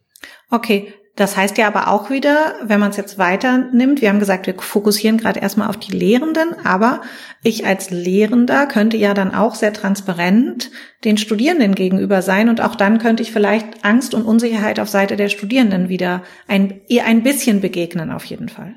Okay, 0.50 0.92
das 1.16 1.36
heißt 1.36 1.56
ja 1.58 1.68
aber 1.68 1.88
auch 1.88 2.10
wieder, 2.10 2.54
wenn 2.62 2.80
man 2.80 2.90
es 2.90 2.96
jetzt 2.96 3.18
weiter 3.18 3.58
nimmt, 3.72 4.02
wir 4.02 4.08
haben 4.08 4.18
gesagt, 4.18 4.46
wir 4.46 4.54
fokussieren 4.58 5.16
gerade 5.16 5.38
erstmal 5.38 5.68
auf 5.68 5.76
die 5.76 5.92
Lehrenden, 5.92 6.56
aber 6.64 7.02
ich 7.44 7.64
als 7.64 7.90
Lehrender 7.90 8.66
könnte 8.66 8.96
ja 8.96 9.14
dann 9.14 9.32
auch 9.32 9.54
sehr 9.54 9.72
transparent 9.72 10.72
den 11.04 11.16
Studierenden 11.16 11.76
gegenüber 11.76 12.20
sein 12.20 12.48
und 12.48 12.60
auch 12.60 12.74
dann 12.74 12.98
könnte 12.98 13.22
ich 13.22 13.30
vielleicht 13.30 13.84
Angst 13.84 14.12
und 14.12 14.24
Unsicherheit 14.24 14.80
auf 14.80 14.88
Seite 14.88 15.16
der 15.16 15.28
Studierenden 15.28 15.88
wieder 15.88 16.22
ein, 16.48 16.80
ihr 16.88 17.04
ein 17.04 17.22
bisschen 17.22 17.60
begegnen 17.60 18.10
auf 18.10 18.24
jeden 18.24 18.48
Fall. 18.48 18.74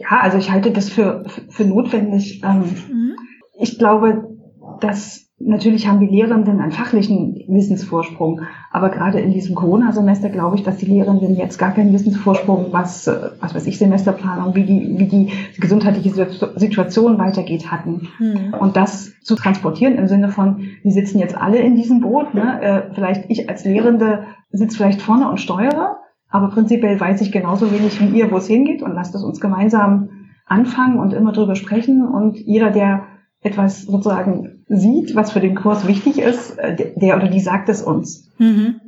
Ja, 0.00 0.20
also 0.20 0.38
ich 0.38 0.50
halte 0.50 0.70
das 0.70 0.88
für, 0.88 1.24
für 1.48 1.64
notwendig. 1.64 2.42
Ähm, 2.42 2.60
mhm. 2.88 3.16
Ich 3.58 3.78
glaube, 3.78 4.36
dass 4.80 5.30
Natürlich 5.42 5.88
haben 5.88 6.00
die 6.00 6.06
Lehrenden 6.06 6.60
einen 6.60 6.70
fachlichen 6.70 7.42
Wissensvorsprung, 7.48 8.42
aber 8.70 8.90
gerade 8.90 9.20
in 9.20 9.32
diesem 9.32 9.54
Corona-Semester 9.54 10.28
glaube 10.28 10.56
ich, 10.56 10.64
dass 10.64 10.76
die 10.76 10.84
Lehrenden 10.84 11.34
jetzt 11.34 11.58
gar 11.58 11.72
keinen 11.72 11.94
Wissensvorsprung, 11.94 12.66
was, 12.72 13.06
äh, 13.06 13.30
was 13.40 13.54
weiß 13.54 13.66
ich, 13.66 13.78
Semesterplanung, 13.78 14.54
wie 14.54 14.64
die, 14.64 14.98
wie 14.98 15.06
die 15.06 15.32
gesundheitliche 15.58 16.28
Situation 16.56 17.18
weitergeht, 17.18 17.72
hatten. 17.72 18.08
Hm. 18.18 18.52
Und 18.60 18.76
das 18.76 19.14
zu 19.22 19.34
transportieren 19.34 19.94
im 19.94 20.08
Sinne 20.08 20.28
von, 20.28 20.60
wir 20.82 20.92
sitzen 20.92 21.18
jetzt 21.18 21.34
alle 21.34 21.58
in 21.58 21.74
diesem 21.74 22.02
Boot, 22.02 22.34
ne? 22.34 22.60
Äh, 22.60 22.94
vielleicht 22.94 23.30
ich 23.30 23.48
als 23.48 23.64
Lehrende 23.64 24.24
sitze 24.52 24.76
vielleicht 24.76 25.00
vorne 25.00 25.30
und 25.30 25.40
steuere, 25.40 25.99
Aber 26.30 26.48
prinzipiell 26.48 26.98
weiß 26.98 27.20
ich 27.20 27.32
genauso 27.32 27.72
wenig 27.72 28.00
wie 28.00 28.18
ihr, 28.18 28.30
wo 28.30 28.36
es 28.36 28.46
hingeht 28.46 28.82
und 28.82 28.94
lasst 28.94 29.14
es 29.14 29.22
uns 29.22 29.40
gemeinsam 29.40 30.08
anfangen 30.46 30.98
und 30.98 31.12
immer 31.12 31.32
drüber 31.32 31.56
sprechen. 31.56 32.06
Und 32.06 32.38
jeder, 32.38 32.70
der 32.70 33.06
etwas 33.42 33.82
sozusagen 33.82 34.64
sieht, 34.68 35.14
was 35.14 35.32
für 35.32 35.40
den 35.40 35.54
Kurs 35.54 35.86
wichtig 35.86 36.18
ist, 36.18 36.58
äh, 36.58 36.92
der 36.94 37.16
oder 37.16 37.28
die 37.28 37.40
sagt 37.40 37.68
es 37.68 37.82
uns. 37.82 38.30
Mhm. 38.38 38.80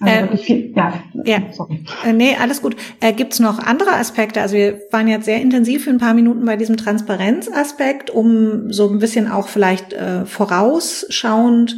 Also 0.00 0.32
äh, 0.32 0.36
viel, 0.38 0.72
ja, 0.74 0.94
ja. 1.24 1.38
Sorry. 1.52 1.84
Äh, 2.04 2.12
nee, 2.14 2.34
alles 2.40 2.62
gut. 2.62 2.76
Äh, 3.00 3.12
Gibt 3.12 3.34
es 3.34 3.40
noch 3.40 3.58
andere 3.58 3.92
Aspekte? 3.92 4.40
Also 4.40 4.56
wir 4.56 4.80
waren 4.90 5.06
jetzt 5.06 5.26
sehr 5.26 5.40
intensiv 5.40 5.84
für 5.84 5.90
ein 5.90 5.98
paar 5.98 6.14
Minuten 6.14 6.44
bei 6.44 6.56
diesem 6.56 6.76
Transparenzaspekt, 6.76 8.10
um 8.10 8.72
so 8.72 8.88
ein 8.88 8.98
bisschen 8.98 9.30
auch 9.30 9.48
vielleicht 9.48 9.92
äh, 9.92 10.24
vorausschauend 10.24 11.76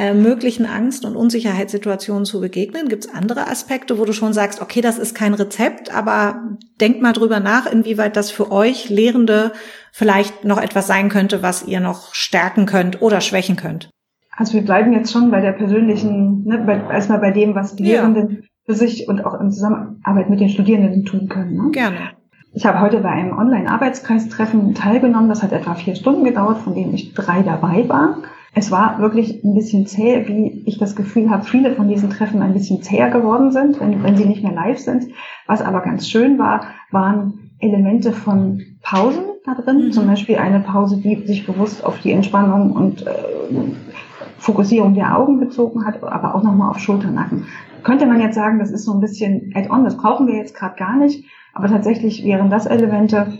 äh, 0.00 0.14
möglichen 0.14 0.64
Angst- 0.64 1.04
und 1.04 1.14
Unsicherheitssituationen 1.14 2.24
zu 2.24 2.40
begegnen? 2.40 2.88
Gibt 2.88 3.04
es 3.04 3.14
andere 3.14 3.48
Aspekte, 3.48 3.98
wo 3.98 4.06
du 4.06 4.14
schon 4.14 4.32
sagst, 4.32 4.62
okay, 4.62 4.80
das 4.80 4.98
ist 4.98 5.14
kein 5.14 5.34
Rezept, 5.34 5.94
aber 5.94 6.56
denkt 6.80 7.02
mal 7.02 7.12
drüber 7.12 7.38
nach, 7.38 7.70
inwieweit 7.70 8.16
das 8.16 8.30
für 8.30 8.50
euch 8.50 8.88
Lehrende 8.88 9.52
vielleicht 9.92 10.46
noch 10.46 10.58
etwas 10.58 10.86
sein 10.86 11.10
könnte, 11.10 11.42
was 11.42 11.66
ihr 11.68 11.80
noch 11.80 12.14
stärken 12.14 12.64
könnt 12.64 13.02
oder 13.02 13.20
schwächen 13.20 13.56
könnt? 13.56 13.90
Also 14.34 14.54
wir 14.54 14.62
bleiben 14.62 14.94
jetzt 14.94 15.12
schon 15.12 15.30
bei 15.30 15.42
der 15.42 15.52
persönlichen, 15.52 16.44
ne, 16.44 16.64
bei, 16.64 16.80
erstmal 16.94 17.18
bei 17.18 17.30
dem, 17.30 17.54
was 17.54 17.76
die 17.76 17.84
ja. 17.84 18.00
Lehrenden 18.00 18.44
für 18.64 18.74
sich 18.74 19.06
und 19.06 19.26
auch 19.26 19.38
in 19.38 19.52
Zusammenarbeit 19.52 20.30
mit 20.30 20.40
den 20.40 20.48
Studierenden 20.48 21.04
tun 21.04 21.28
können. 21.28 21.56
Ne? 21.56 21.70
Gerne. 21.72 22.12
Ich 22.54 22.64
habe 22.64 22.80
heute 22.80 23.00
bei 23.00 23.10
einem 23.10 23.36
Online-Arbeitskreistreffen 23.36 24.74
teilgenommen. 24.74 25.28
Das 25.28 25.42
hat 25.42 25.52
etwa 25.52 25.74
vier 25.74 25.94
Stunden 25.94 26.24
gedauert, 26.24 26.56
von 26.56 26.74
denen 26.74 26.94
ich 26.94 27.12
drei 27.12 27.42
dabei 27.42 27.86
war. 27.86 28.16
Es 28.52 28.70
war 28.70 28.98
wirklich 28.98 29.44
ein 29.44 29.54
bisschen 29.54 29.86
zäh, 29.86 30.26
wie 30.26 30.62
ich 30.66 30.78
das 30.78 30.96
Gefühl 30.96 31.30
habe, 31.30 31.44
viele 31.44 31.74
von 31.74 31.88
diesen 31.88 32.10
Treffen 32.10 32.42
ein 32.42 32.52
bisschen 32.52 32.82
zäher 32.82 33.08
geworden 33.10 33.52
sind, 33.52 33.80
wenn, 33.80 34.02
wenn 34.02 34.16
sie 34.16 34.24
nicht 34.24 34.42
mehr 34.42 34.52
live 34.52 34.78
sind. 34.78 35.06
Was 35.46 35.62
aber 35.62 35.80
ganz 35.80 36.08
schön 36.08 36.38
war, 36.38 36.62
waren 36.90 37.50
Elemente 37.60 38.12
von 38.12 38.62
Pausen 38.82 39.24
da 39.44 39.54
drin. 39.54 39.86
Mhm. 39.86 39.92
Zum 39.92 40.06
Beispiel 40.06 40.36
eine 40.36 40.60
Pause, 40.60 40.96
die 40.96 41.26
sich 41.26 41.46
bewusst 41.46 41.84
auf 41.84 42.00
die 42.00 42.12
Entspannung 42.12 42.72
und 42.72 43.06
äh, 43.06 43.12
Fokussierung 44.38 44.94
der 44.94 45.16
Augen 45.16 45.38
bezogen 45.38 45.84
hat, 45.84 46.02
aber 46.02 46.34
auch 46.34 46.42
nochmal 46.42 46.70
auf 46.70 46.78
Schulternacken. 46.78 47.46
Könnte 47.84 48.06
man 48.06 48.20
jetzt 48.20 48.34
sagen, 48.34 48.58
das 48.58 48.70
ist 48.70 48.84
so 48.84 48.92
ein 48.92 49.00
bisschen 49.00 49.52
add-on, 49.54 49.84
das 49.84 49.96
brauchen 49.96 50.26
wir 50.26 50.34
jetzt 50.34 50.54
gerade 50.54 50.76
gar 50.76 50.96
nicht. 50.96 51.24
Aber 51.52 51.68
tatsächlich 51.68 52.24
wären 52.24 52.50
das 52.50 52.66
Elemente, 52.66 53.38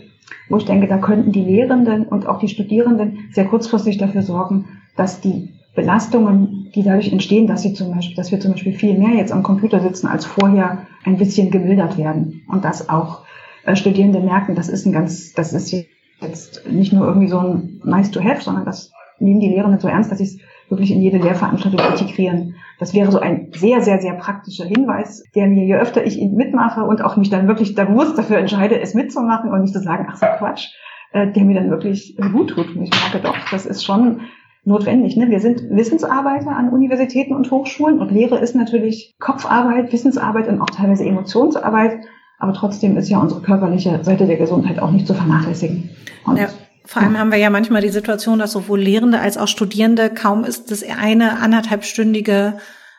wo 0.49 0.57
ich 0.57 0.65
denke, 0.65 0.87
da 0.87 0.97
könnten 0.97 1.31
die 1.31 1.43
Lehrenden 1.43 2.05
und 2.05 2.27
auch 2.27 2.39
die 2.39 2.47
Studierenden 2.47 3.29
sehr 3.31 3.45
kurzfristig 3.45 3.97
dafür 3.97 4.21
sorgen, 4.21 4.65
dass 4.95 5.21
die 5.21 5.49
Belastungen, 5.75 6.69
die 6.75 6.83
dadurch 6.83 7.11
entstehen, 7.11 7.47
dass 7.47 7.61
sie 7.61 7.73
zum 7.73 7.93
Beispiel, 7.93 8.15
dass 8.15 8.31
wir 8.31 8.39
zum 8.39 8.51
Beispiel 8.51 8.73
viel 8.73 8.97
mehr 8.97 9.15
jetzt 9.15 9.31
am 9.31 9.43
Computer 9.43 9.79
sitzen 9.79 10.07
als 10.07 10.25
vorher, 10.25 10.85
ein 11.05 11.17
bisschen 11.17 11.49
gemildert 11.49 11.97
werden 11.97 12.43
und 12.49 12.65
dass 12.65 12.89
auch 12.89 13.23
äh, 13.65 13.75
Studierende 13.75 14.19
merken, 14.19 14.55
das 14.55 14.69
ist 14.69 14.85
ein 14.85 14.91
ganz, 14.91 15.33
das 15.33 15.53
ist 15.53 15.73
jetzt 16.19 16.67
nicht 16.69 16.93
nur 16.93 17.07
irgendwie 17.07 17.27
so 17.27 17.39
ein 17.39 17.81
nice 17.83 18.11
to 18.11 18.21
have, 18.23 18.41
sondern 18.41 18.65
das 18.65 18.91
nehmen 19.19 19.39
die 19.39 19.49
Lehrenden 19.49 19.79
so 19.79 19.87
ernst, 19.87 20.11
dass 20.11 20.17
sie 20.17 20.25
es 20.25 20.39
wirklich 20.69 20.91
in 20.91 21.01
jede 21.01 21.17
Lehrveranstaltung 21.17 21.79
integrieren. 21.79 22.55
Das 22.79 22.93
wäre 22.93 23.11
so 23.11 23.19
ein 23.19 23.49
sehr, 23.53 23.81
sehr, 23.81 23.99
sehr 24.01 24.13
praktischer 24.13 24.65
Hinweis, 24.65 25.23
der 25.35 25.47
mir, 25.47 25.65
je 25.65 25.75
öfter 25.75 26.05
ich 26.05 26.17
ihn 26.17 26.35
mitmache 26.35 26.83
und 26.83 27.03
auch 27.03 27.17
mich 27.17 27.29
dann 27.29 27.47
wirklich 27.47 27.75
bewusst 27.75 28.17
dafür 28.17 28.37
entscheide, 28.37 28.79
es 28.79 28.93
mitzumachen 28.93 29.51
und 29.51 29.61
nicht 29.61 29.73
zu 29.73 29.81
sagen, 29.81 30.07
ach 30.09 30.17
so 30.17 30.25
Quatsch, 30.37 30.69
äh, 31.11 31.31
der 31.31 31.43
mir 31.43 31.55
dann 31.55 31.69
wirklich 31.69 32.17
gut 32.31 32.51
tut. 32.51 32.75
Und 32.75 32.83
ich 32.83 32.89
merke 32.89 33.19
doch, 33.19 33.35
das 33.51 33.65
ist 33.65 33.83
schon 33.83 34.21
notwendig. 34.63 35.17
Ne? 35.17 35.29
Wir 35.29 35.39
sind 35.39 35.69
Wissensarbeiter 35.69 36.51
an 36.51 36.69
Universitäten 36.69 37.33
und 37.33 37.49
Hochschulen 37.49 37.99
und 37.99 38.11
Lehre 38.11 38.39
ist 38.39 38.55
natürlich 38.55 39.15
Kopfarbeit, 39.19 39.91
Wissensarbeit 39.91 40.47
und 40.47 40.61
auch 40.61 40.69
teilweise 40.69 41.05
Emotionsarbeit. 41.05 41.99
Aber 42.37 42.53
trotzdem 42.53 42.97
ist 42.97 43.09
ja 43.09 43.19
unsere 43.19 43.41
körperliche 43.41 44.03
Seite 44.03 44.25
der 44.25 44.37
Gesundheit 44.37 44.79
auch 44.79 44.91
nicht 44.91 45.07
zu 45.07 45.13
vernachlässigen. 45.13 45.89
Und 46.25 46.37
ja. 46.37 46.47
Vor 46.83 47.03
allem 47.03 47.17
haben 47.17 47.31
wir 47.31 47.37
ja 47.37 47.51
manchmal 47.51 47.83
die 47.83 47.89
Situation, 47.89 48.39
dass 48.39 48.51
sowohl 48.51 48.79
Lehrende 48.79 49.19
als 49.19 49.37
auch 49.37 49.47
Studierende 49.47 50.09
kaum 50.09 50.43
ist 50.43 50.71
das 50.71 50.83
eine 50.83 51.39
anderthalbstündige 51.39 52.57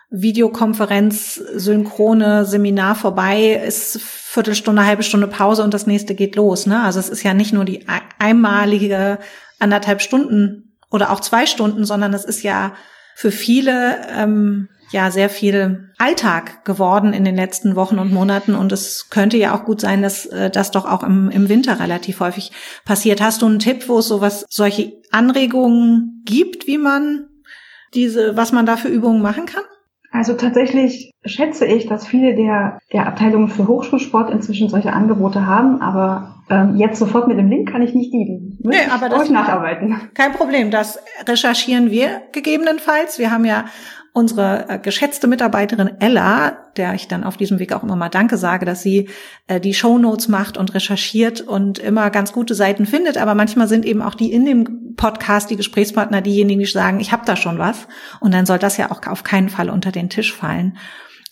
Videokonferenz, 0.09 1.35
synchrone 1.35 2.45
Seminar 2.45 2.95
vorbei, 2.95 3.61
ist 3.66 4.00
Viertelstunde, 4.00 4.87
halbe 4.87 5.02
Stunde 5.02 5.26
Pause 5.26 5.64
und 5.64 5.75
das 5.75 5.87
nächste 5.87 6.14
geht 6.14 6.37
los. 6.37 6.66
Ne? 6.66 6.81
Also 6.81 7.00
es 7.00 7.09
ist 7.09 7.23
ja 7.23 7.35
nicht 7.35 7.52
nur 7.52 7.64
die 7.64 7.85
einmalige 8.19 9.19
anderthalb 9.59 10.00
Stunden 10.00 10.72
oder 10.93 11.11
auch 11.11 11.21
zwei 11.21 11.47
Stunden, 11.47 11.85
sondern 11.85 12.15
es 12.15 12.25
ist 12.25 12.43
ja 12.43 12.75
für 13.15 13.31
viele 13.31 13.99
ähm, 14.17 14.69
ja 14.91 15.11
sehr 15.11 15.31
viel 15.31 15.91
Alltag 15.99 16.65
geworden 16.65 17.13
in 17.13 17.25
den 17.25 17.37
letzten 17.37 17.77
Wochen 17.77 17.99
und 17.99 18.13
Monaten 18.13 18.55
und 18.55 18.73
es 18.73 19.09
könnte 19.11 19.37
ja 19.37 19.57
auch 19.57 19.65
gut 19.65 19.81
sein, 19.81 20.03
dass 20.03 20.27
äh, 20.27 20.51
das 20.51 20.71
doch 20.71 20.85
auch 20.85 21.03
im, 21.03 21.31
im 21.31 21.49
Winter 21.49 21.81
relativ 21.81 22.21
häufig 22.21 22.53
passiert. 22.85 23.21
Hast 23.21 23.43
du 23.43 23.47
einen 23.47 23.59
Tipp, 23.59 23.89
wo 23.89 23.99
es 23.99 24.09
sowas, 24.09 24.45
solche 24.49 24.93
Anregungen 25.11 26.23
gibt, 26.25 26.67
wie 26.67 26.79
man 26.79 27.29
diese, 27.95 28.37
was 28.37 28.53
man 28.53 28.67
da 28.67 28.77
für 28.77 28.89
Übungen 28.89 29.23
machen 29.23 29.47
kann? 29.47 29.65
Also 30.12 30.35
tatsächlich 30.35 31.12
schätze 31.25 31.64
ich, 31.64 31.87
dass 31.87 32.07
viele 32.07 32.35
der, 32.35 32.78
der 32.92 33.07
Abteilungen 33.07 33.49
für 33.49 33.66
Hochschulsport 33.66 34.31
inzwischen 34.31 34.69
solche 34.69 34.92
Angebote 34.92 35.47
haben, 35.47 35.81
aber 35.81 36.42
ähm, 36.50 36.76
jetzt 36.76 36.99
sofort 36.99 37.28
mit 37.28 37.38
dem 37.38 37.49
Link 37.49 37.73
kann 37.73 37.81
ich 37.81 37.95
nicht 37.95 38.12
dienen. 38.12 38.59
Muss 38.62 38.76
nee, 38.76 38.90
aber 38.90 39.09
das 39.09 39.31
nacharbeiten. 39.31 39.97
Kein 40.14 40.33
Problem, 40.33 40.71
das 40.71 40.99
recherchieren 41.26 41.90
wir 41.90 42.23
gegebenenfalls. 42.33 43.19
Wir 43.19 43.31
haben 43.31 43.47
ja 43.47 43.64
unsere 44.12 44.69
äh, 44.69 44.78
geschätzte 44.78 45.26
Mitarbeiterin 45.26 45.92
Ella, 46.00 46.59
der 46.76 46.92
ich 46.92 47.09
dann 47.09 47.25
auf 47.25 47.38
diesem 47.38 47.59
Weg 47.59 47.73
auch 47.73 47.83
immer 47.83 47.97
mal 47.97 48.11
Danke 48.11 48.37
sage, 48.37 48.66
dass 48.66 48.83
sie 48.83 49.09
äh, 49.47 49.61
die 49.61 49.73
Show 49.73 49.97
Notes 49.97 50.28
macht 50.28 50.59
und 50.59 50.75
recherchiert 50.75 51.40
und 51.40 51.78
immer 51.78 52.11
ganz 52.11 52.33
gute 52.33 52.54
Seiten 52.54 52.85
findet. 52.85 53.16
Aber 53.16 53.35
manchmal 53.35 53.69
sind 53.69 53.87
eben 53.87 54.02
auch 54.02 54.14
die 54.14 54.31
in 54.31 54.45
dem 54.45 54.82
Podcast, 54.97 55.51
die 55.51 55.57
Gesprächspartner, 55.57 56.21
diejenigen, 56.21 56.61
die 56.61 56.67
sagen, 56.67 57.01
ich 57.01 57.13
habe 57.13 57.25
da 57.27 57.37
schon 57.37 57.59
was. 57.59 57.89
Und 58.21 58.33
dann 58.33 58.47
soll 58.47 58.59
das 58.59 58.77
ja 58.77 58.91
auch 58.91 59.07
auf 59.07 59.25
keinen 59.25 59.49
Fall 59.49 59.71
unter 59.71 59.93
den 59.93 60.11
Tisch 60.11 60.33
fallen. 60.35 60.77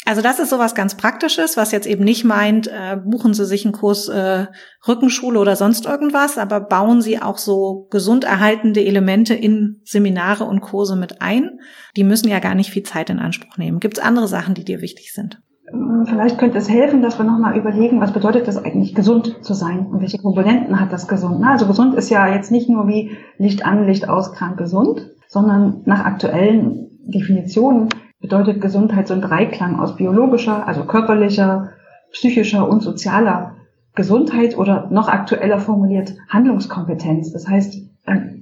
Also 0.07 0.23
das 0.23 0.38
ist 0.38 0.49
sowas 0.49 0.75
ganz 0.75 0.97
Praktisches, 0.97 1.59
was 1.59 1.73
jetzt 1.73 1.87
eben 1.87 2.05
nicht 2.05 2.25
meint, 2.25 2.69
äh, 2.69 2.97
buchen 2.97 3.35
Sie 3.35 3.45
sich 3.45 3.64
einen 3.64 3.75
Kurs 3.75 4.09
äh, 4.09 4.47
Rückenschule 4.88 5.38
oder 5.38 5.57
sonst 5.57 5.85
irgendwas, 5.85 6.38
aber 6.38 6.61
bauen 6.61 7.02
Sie 7.02 7.21
auch 7.21 7.37
so 7.37 7.87
gesund 7.90 8.25
erhaltende 8.25 8.83
Elemente 8.83 9.35
in 9.35 9.83
Seminare 9.85 10.45
und 10.45 10.62
Kurse 10.62 10.97
mit 10.97 11.21
ein. 11.21 11.61
Die 11.97 12.05
müssen 12.05 12.29
ja 12.29 12.38
gar 12.38 12.55
nicht 12.55 12.71
viel 12.71 12.83
Zeit 12.83 13.11
in 13.11 13.19
Anspruch 13.19 13.59
nehmen. 13.59 13.79
Gibt 13.79 13.99
es 13.99 14.05
andere 14.05 14.26
Sachen, 14.26 14.55
die 14.55 14.64
dir 14.64 14.81
wichtig 14.81 15.12
sind? 15.12 15.43
Ähm, 15.73 16.05
vielleicht 16.07 16.39
könnte 16.39 16.59
es 16.59 16.69
helfen, 16.69 17.03
dass 17.03 17.19
wir 17.19 17.25
nochmal 17.25 17.57
überlegen, 17.57 18.00
was 18.00 18.12
bedeutet 18.12 18.49
das 18.49 18.62
eigentlich, 18.62 18.95
gesund 18.95 19.45
zu 19.45 19.55
sein 19.55 19.87
und 19.87 20.00
welche 20.00 20.19
Komponenten 20.19 20.81
hat 20.81 20.93
das 20.93 21.09
gesund. 21.09 21.45
Also 21.45 21.67
gesund 21.67 21.95
ist 21.95 22.11
ja 22.11 22.29
jetzt 22.29 22.50
nicht 22.50 22.69
nur 22.69 22.89
wie 22.89 23.17
Licht 23.39 23.65
an, 23.65 23.87
Licht 23.87 24.09
aus, 24.09 24.33
krank 24.33 24.57
gesund, 24.57 25.11
sondern 25.29 25.83
nach 25.85 26.05
aktuellen 26.05 26.89
Definitionen 27.05 27.89
bedeutet 28.21 28.61
Gesundheit 28.61 29.09
so 29.09 29.15
ein 29.15 29.23
Dreiklang 29.23 29.79
aus 29.79 29.97
biologischer, 29.97 30.67
also 30.67 30.85
körperlicher, 30.85 31.71
psychischer 32.12 32.69
und 32.69 32.83
sozialer 32.83 33.57
Gesundheit 33.95 34.57
oder 34.57 34.89
noch 34.91 35.09
aktueller 35.09 35.59
formuliert 35.59 36.15
Handlungskompetenz. 36.29 37.33
Das 37.33 37.49
heißt, 37.49 37.89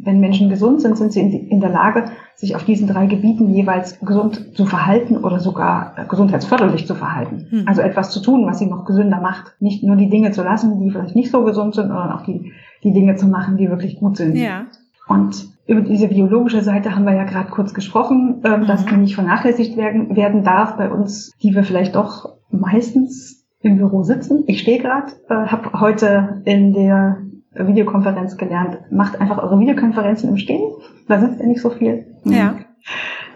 wenn 0.01 0.21
Menschen 0.21 0.49
gesund 0.49 0.81
sind, 0.81 0.97
sind 0.97 1.13
sie 1.13 1.21
in 1.21 1.61
der 1.61 1.71
Lage, 1.71 2.05
sich 2.35 2.55
auf 2.55 2.65
diesen 2.65 2.87
drei 2.87 3.07
Gebieten 3.07 3.53
jeweils 3.53 3.99
gesund 4.01 4.57
zu 4.57 4.65
verhalten 4.65 5.17
oder 5.17 5.41
sogar 5.41 5.95
äh, 5.97 6.07
gesundheitsförderlich 6.07 6.87
zu 6.87 6.95
verhalten. 6.95 7.47
Hm. 7.51 7.65
Also 7.67 7.83
etwas 7.83 8.11
zu 8.11 8.21
tun, 8.21 8.47
was 8.47 8.59
sie 8.59 8.67
noch 8.67 8.85
gesünder 8.85 9.21
macht. 9.21 9.57
Nicht 9.61 9.83
nur 9.83 9.97
die 9.97 10.09
Dinge 10.09 10.31
zu 10.31 10.43
lassen, 10.43 10.81
die 10.81 10.91
vielleicht 10.91 11.17
nicht 11.17 11.31
so 11.31 11.45
gesund 11.45 11.75
sind, 11.75 11.89
sondern 11.89 12.13
auch 12.13 12.23
die, 12.23 12.53
die 12.85 12.93
Dinge 12.93 13.17
zu 13.17 13.27
machen, 13.27 13.57
die 13.57 13.69
wirklich 13.69 13.99
gut 13.99 14.17
sind. 14.17 14.37
Ja. 14.37 14.67
Und 15.09 15.49
über 15.67 15.81
diese 15.81 16.09
biologische 16.09 16.63
Seite 16.63 16.95
haben 16.95 17.05
wir 17.05 17.15
ja 17.15 17.25
gerade 17.25 17.51
kurz 17.51 17.75
gesprochen, 17.75 18.41
äh, 18.45 18.65
dass 18.67 18.87
die 18.87 18.97
nicht 18.97 19.15
vernachlässigt 19.15 19.77
werden, 19.77 20.17
werden 20.17 20.45
darf 20.45 20.77
bei 20.77 20.91
uns, 20.91 21.33
die 21.43 21.55
wir 21.55 21.65
vielleicht 21.65 21.97
doch 21.97 22.37
meistens 22.51 23.47
im 23.61 23.79
Büro 23.79 24.03
sitzen. 24.03 24.45
Ich 24.47 24.61
stehe 24.61 24.79
gerade, 24.79 25.13
äh, 25.29 25.35
habe 25.35 25.81
heute 25.81 26.41
in 26.45 26.73
der 26.73 27.19
Videokonferenz 27.67 28.37
gelernt, 28.37 28.79
macht 28.91 29.21
einfach 29.21 29.43
eure 29.43 29.59
Videokonferenzen 29.59 30.31
im 30.31 30.37
Stehen. 30.37 30.73
Da 31.09 31.19
sitzt 31.21 31.41
ihr 31.41 31.47
nicht 31.47 31.61
so 31.61 31.71
viel. 31.71 32.07
Ja. 32.25 32.57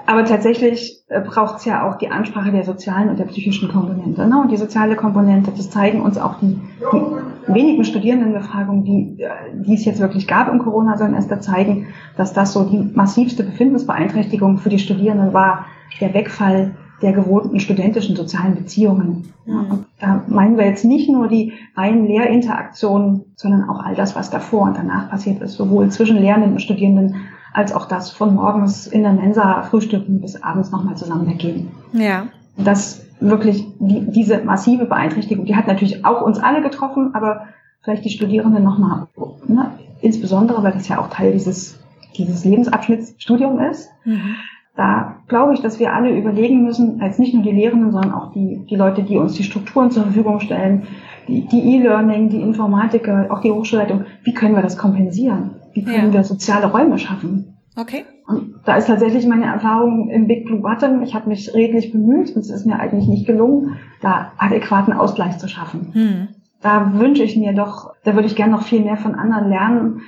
Aber 0.07 0.25
tatsächlich 0.25 1.05
äh, 1.09 1.21
braucht 1.21 1.59
es 1.59 1.65
ja 1.65 1.89
auch 1.89 1.97
die 1.97 2.11
Ansprache 2.11 2.51
der 2.51 2.65
sozialen 2.65 3.09
und 3.09 3.19
der 3.19 3.25
psychischen 3.27 3.71
Komponente. 3.71 4.27
Ne? 4.27 4.41
Und 4.41 4.51
die 4.51 4.57
soziale 4.57 4.97
Komponente, 4.97 5.53
das 5.57 5.71
zeigen 5.71 6.01
uns 6.01 6.19
auch 6.19 6.41
die, 6.41 6.61
die 6.93 7.53
wenigen 7.55 7.85
Studierendenbefragungen, 7.85 8.85
die, 8.85 9.23
äh, 9.23 9.29
die 9.55 9.75
es 9.75 9.85
jetzt 9.85 10.01
wirklich 10.01 10.27
gab 10.27 10.49
im 10.49 10.59
Corona-Semester, 10.59 11.41
zeigen, 11.41 11.89
dass 12.17 12.33
das 12.33 12.53
so 12.53 12.65
die 12.65 12.91
massivste 12.95 13.45
Befindensbeeinträchtigung 13.45 14.59
für 14.59 14.71
die 14.71 14.81
Studierenden 14.81 15.33
war, 15.33 15.67
der 16.01 16.15
Wegfall 16.15 16.75
der 17.03 17.13
gewohnten 17.13 17.61
studentischen 17.61 18.17
sozialen 18.17 18.55
Beziehungen. 18.55 19.33
Ja, 19.45 19.55
mhm. 19.55 19.71
und 19.71 19.87
da 20.01 20.23
meinen 20.29 20.57
wir 20.57 20.67
jetzt 20.67 20.85
nicht 20.85 21.11
nur 21.11 21.29
die 21.29 21.53
reinen 21.77 22.07
Lehrinteraktionen, 22.07 23.25
sondern 23.37 23.69
auch 23.69 23.81
all 23.81 23.95
das, 23.95 24.15
was 24.15 24.31
davor 24.31 24.63
und 24.63 24.77
danach 24.77 25.11
passiert 25.11 25.43
ist, 25.43 25.55
sowohl 25.55 25.91
zwischen 25.91 26.17
Lehrenden 26.17 26.53
und 26.53 26.63
Studierenden 26.63 27.17
als 27.53 27.75
auch 27.75 27.87
das 27.87 28.11
von 28.11 28.35
morgens 28.35 28.87
in 28.87 29.03
der 29.03 29.13
Mensa 29.13 29.63
frühstücken 29.63 30.21
bis 30.21 30.43
abends 30.43 30.71
nochmal 30.71 30.97
zusammen 30.97 31.29
weggehen. 31.29 31.69
Ja. 31.93 32.29
Das 32.57 33.05
wirklich 33.21 33.67
die, 33.79 34.11
diese 34.11 34.39
massive 34.39 34.87
Beeinträchtigung, 34.87 35.45
die 35.45 35.57
hat 35.57 35.67
natürlich 35.67 36.05
auch 36.05 36.23
uns 36.23 36.39
alle 36.39 36.63
getroffen, 36.63 37.15
aber 37.15 37.47
vielleicht 37.83 38.05
die 38.05 38.11
Studierenden 38.11 38.63
nochmal, 38.63 39.09
ne, 39.47 39.73
insbesondere, 40.01 40.63
weil 40.63 40.73
das 40.73 40.89
ja 40.89 40.99
auch 40.99 41.09
Teil 41.09 41.33
dieses, 41.33 41.79
dieses 42.17 42.45
Lebensabschnittsstudium 42.45 43.61
ist. 43.61 43.91
Mhm. 44.05 44.37
Da 44.75 45.17
glaube 45.29 45.53
ich, 45.55 45.61
dass 45.61 45.79
wir 45.79 45.93
alle 45.93 46.17
überlegen 46.17 46.65
müssen, 46.65 47.01
als 47.03 47.19
nicht 47.19 47.35
nur 47.35 47.43
die 47.43 47.53
Lehrenden, 47.53 47.93
sondern 47.93 48.13
auch 48.13 48.33
die, 48.33 48.65
die 48.71 48.77
Leute, 48.77 49.03
die 49.03 49.19
uns 49.19 49.35
die 49.35 49.43
Strukturen 49.43 49.91
zur 49.91 50.05
Verfügung 50.05 50.41
stellen, 50.41 50.85
die 51.29 51.77
E-Learning, 51.77 52.31
die 52.31 52.41
Informatiker, 52.41 53.27
auch 53.31 53.41
die 53.41 53.51
Hochschulleitung, 53.51 54.05
wie 54.25 54.35
können 54.35 54.55
wir 54.55 54.63
das 54.63 54.77
kompensieren? 54.77 55.51
Wie 55.73 55.85
können 55.85 56.09
ja. 56.09 56.15
wir 56.15 56.25
soziale 56.25 56.67
Räume 56.71 56.99
schaffen? 56.99 57.57
Okay. 57.77 58.05
Und 58.27 58.55
da 58.65 58.77
ist 58.77 58.87
tatsächlich 58.87 59.27
meine 59.27 59.47
Erfahrung 59.47 60.09
im 60.11 60.27
Big 60.27 60.45
Blue 60.45 60.61
Button. 60.61 61.03
Ich 61.03 61.15
habe 61.15 61.29
mich 61.29 61.53
redlich 61.55 61.93
bemüht 61.93 62.35
und 62.35 62.43
es 62.43 62.51
ist 62.51 62.67
mir 62.67 62.79
eigentlich 62.79 63.09
nicht 63.09 63.27
gelungen, 63.27 63.77
da 64.01 64.33
adäquaten 64.39 64.93
Ausgleich 64.93 65.39
zu 65.39 65.49
schaffen. 65.49 65.89
Hm. 65.93 66.29
Da 66.61 66.93
wünsche 66.95 67.25
ich 67.25 67.37
mir 67.37 67.53
doch, 67.53 67.93
da 68.05 68.15
würde 68.15 68.29
ich 68.29 68.37
gerne 68.37 68.53
noch 68.53 68.63
viel 68.63 68.83
mehr 68.83 68.97
von 68.97 69.15
anderen 69.17 69.49
lernen, 69.49 70.01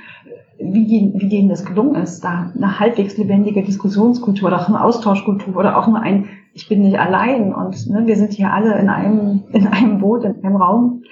wie, 0.58 1.12
wie 1.14 1.28
denen 1.28 1.49
das 1.49 1.64
gelungen 1.64 2.02
ist, 2.02 2.23
da 2.23 2.52
eine 2.54 2.78
halbwegs 2.78 3.16
lebendige 3.16 3.62
Diskussionskultur 3.62 4.49
oder 4.49 4.61
auch 4.61 4.68
eine 4.68 4.82
Austauschkultur 4.82 5.56
oder 5.56 5.76
auch 5.76 5.87
nur 5.87 6.00
ein, 6.00 6.28
ich 6.52 6.68
bin 6.68 6.82
nicht 6.82 6.99
allein 6.99 7.52
und 7.52 7.88
ne, 7.88 8.06
wir 8.06 8.16
sind 8.16 8.32
hier 8.32 8.52
alle 8.52 8.78
in 8.78 8.88
einem, 8.88 9.44
in 9.52 9.66
einem 9.66 9.99
Boot, 9.99 10.25
in 10.25 10.44
einem 10.44 10.56
Raum 10.56 11.02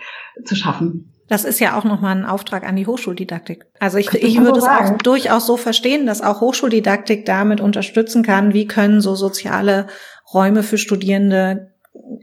zu 0.44 0.54
schaffen. 0.54 1.12
Das 1.28 1.44
ist 1.44 1.60
ja 1.60 1.78
auch 1.78 1.84
nochmal 1.84 2.16
ein 2.16 2.26
Auftrag 2.26 2.66
an 2.68 2.76
die 2.76 2.86
Hochschuldidaktik. 2.86 3.64
Also 3.80 3.96
ich, 3.96 4.12
ich 4.12 4.38
würde 4.38 4.58
es 4.58 4.66
auch 4.66 4.98
durchaus 4.98 5.46
so 5.46 5.56
verstehen, 5.56 6.04
dass 6.04 6.20
auch 6.20 6.40
Hochschuldidaktik 6.40 7.24
damit 7.24 7.60
unterstützen 7.60 8.22
kann, 8.22 8.52
wie 8.52 8.66
können 8.66 9.00
so 9.00 9.14
soziale 9.14 9.86
Räume 10.34 10.62
für 10.62 10.78
Studierende 10.78 11.71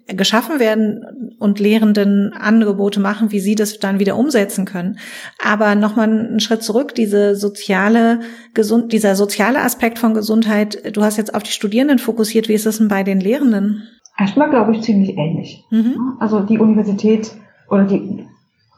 geschaffen 0.07 0.59
werden 0.59 1.35
und 1.37 1.59
Lehrenden 1.59 2.33
Angebote 2.33 2.99
machen, 2.99 3.31
wie 3.31 3.39
sie 3.39 3.53
das 3.53 3.79
dann 3.79 3.99
wieder 3.99 4.17
umsetzen 4.17 4.65
können. 4.65 4.97
Aber 5.43 5.75
nochmal 5.75 6.09
einen 6.09 6.39
Schritt 6.39 6.63
zurück, 6.63 6.95
diese 6.95 7.35
soziale, 7.35 8.21
gesund, 8.55 8.91
dieser 8.91 9.15
soziale 9.15 9.61
Aspekt 9.61 9.99
von 9.99 10.15
Gesundheit, 10.15 10.95
du 10.95 11.03
hast 11.03 11.17
jetzt 11.17 11.35
auf 11.35 11.43
die 11.43 11.51
Studierenden 11.51 11.99
fokussiert, 11.99 12.49
wie 12.49 12.53
ist 12.53 12.65
das 12.65 12.79
denn 12.79 12.87
bei 12.87 13.03
den 13.03 13.19
Lehrenden? 13.19 13.83
Erstmal 14.17 14.49
glaube 14.49 14.75
ich 14.75 14.81
ziemlich 14.81 15.15
ähnlich. 15.17 15.63
Mhm. 15.69 16.17
Also 16.19 16.41
die 16.41 16.57
Universität 16.57 17.31
oder 17.69 17.83
die 17.83 18.25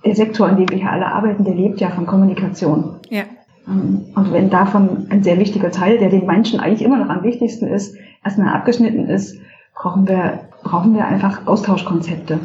der 0.04 0.16
Sektor, 0.16 0.50
in 0.50 0.58
dem 0.58 0.70
wir 0.70 0.78
hier 0.78 0.92
alle 0.92 1.06
arbeiten, 1.06 1.44
der 1.44 1.56
lebt 1.56 1.80
ja 1.80 1.90
von 1.90 2.06
Kommunikation. 2.06 2.96
Ja. 3.10 3.24
Ähm, 3.68 4.06
und 4.16 4.34
wenn 4.34 4.50
davon 4.50 5.08
ein 5.10 5.24
sehr 5.24 5.38
wichtiger 5.40 5.72
Teil, 5.72 5.98
der 5.98 6.10
den 6.10 6.26
Menschen 6.26 6.60
eigentlich 6.60 6.82
immer 6.82 6.98
noch 6.98 7.10
am 7.10 7.24
wichtigsten 7.24 7.68
ist, 7.68 7.96
erstmal 8.24 8.54
abgeschnitten 8.54 9.08
ist, 9.08 9.38
brauchen 9.76 10.08
wir, 10.08 10.48
brauchen 10.64 10.94
wir 10.94 11.06
einfach 11.06 11.48
Austauschkonzepte. 11.48 12.40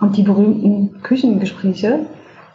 Und 0.00 0.16
die 0.16 0.22
berühmten 0.22 1.02
Küchengespräche, 1.02 2.00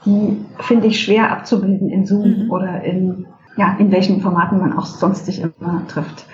die 0.05 0.37
finde 0.59 0.87
ich 0.87 0.99
schwer 0.99 1.31
abzubilden 1.31 1.89
in 1.89 2.05
Zoom 2.05 2.45
mhm. 2.45 2.51
oder 2.51 2.83
in, 2.83 3.25
ja, 3.55 3.75
in 3.79 3.91
welchen 3.91 4.21
Formaten 4.21 4.59
man 4.59 4.77
auch 4.77 4.85
sonst 4.85 5.25
sich 5.25 5.41
immer 5.41 5.81
trifft. 5.87 6.25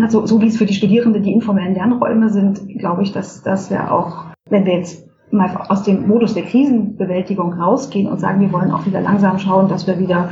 Also, 0.00 0.26
so 0.26 0.40
wie 0.40 0.46
es 0.46 0.56
für 0.56 0.66
die 0.66 0.74
Studierenden 0.74 1.22
die 1.22 1.32
informellen 1.32 1.74
Lernräume 1.74 2.28
sind, 2.28 2.78
glaube 2.78 3.02
ich, 3.02 3.12
dass, 3.12 3.42
dass 3.42 3.70
wir 3.70 3.90
auch, 3.90 4.26
wenn 4.48 4.66
wir 4.66 4.74
jetzt 4.74 5.06
mal 5.30 5.50
aus 5.68 5.82
dem 5.82 6.06
Modus 6.06 6.34
der 6.34 6.44
Krisenbewältigung 6.44 7.54
rausgehen 7.54 8.08
und 8.08 8.20
sagen, 8.20 8.40
wir 8.40 8.52
wollen 8.52 8.70
auch 8.70 8.86
wieder 8.86 9.00
langsam 9.00 9.38
schauen, 9.38 9.68
dass 9.68 9.86
wir 9.86 9.98
wieder, 9.98 10.30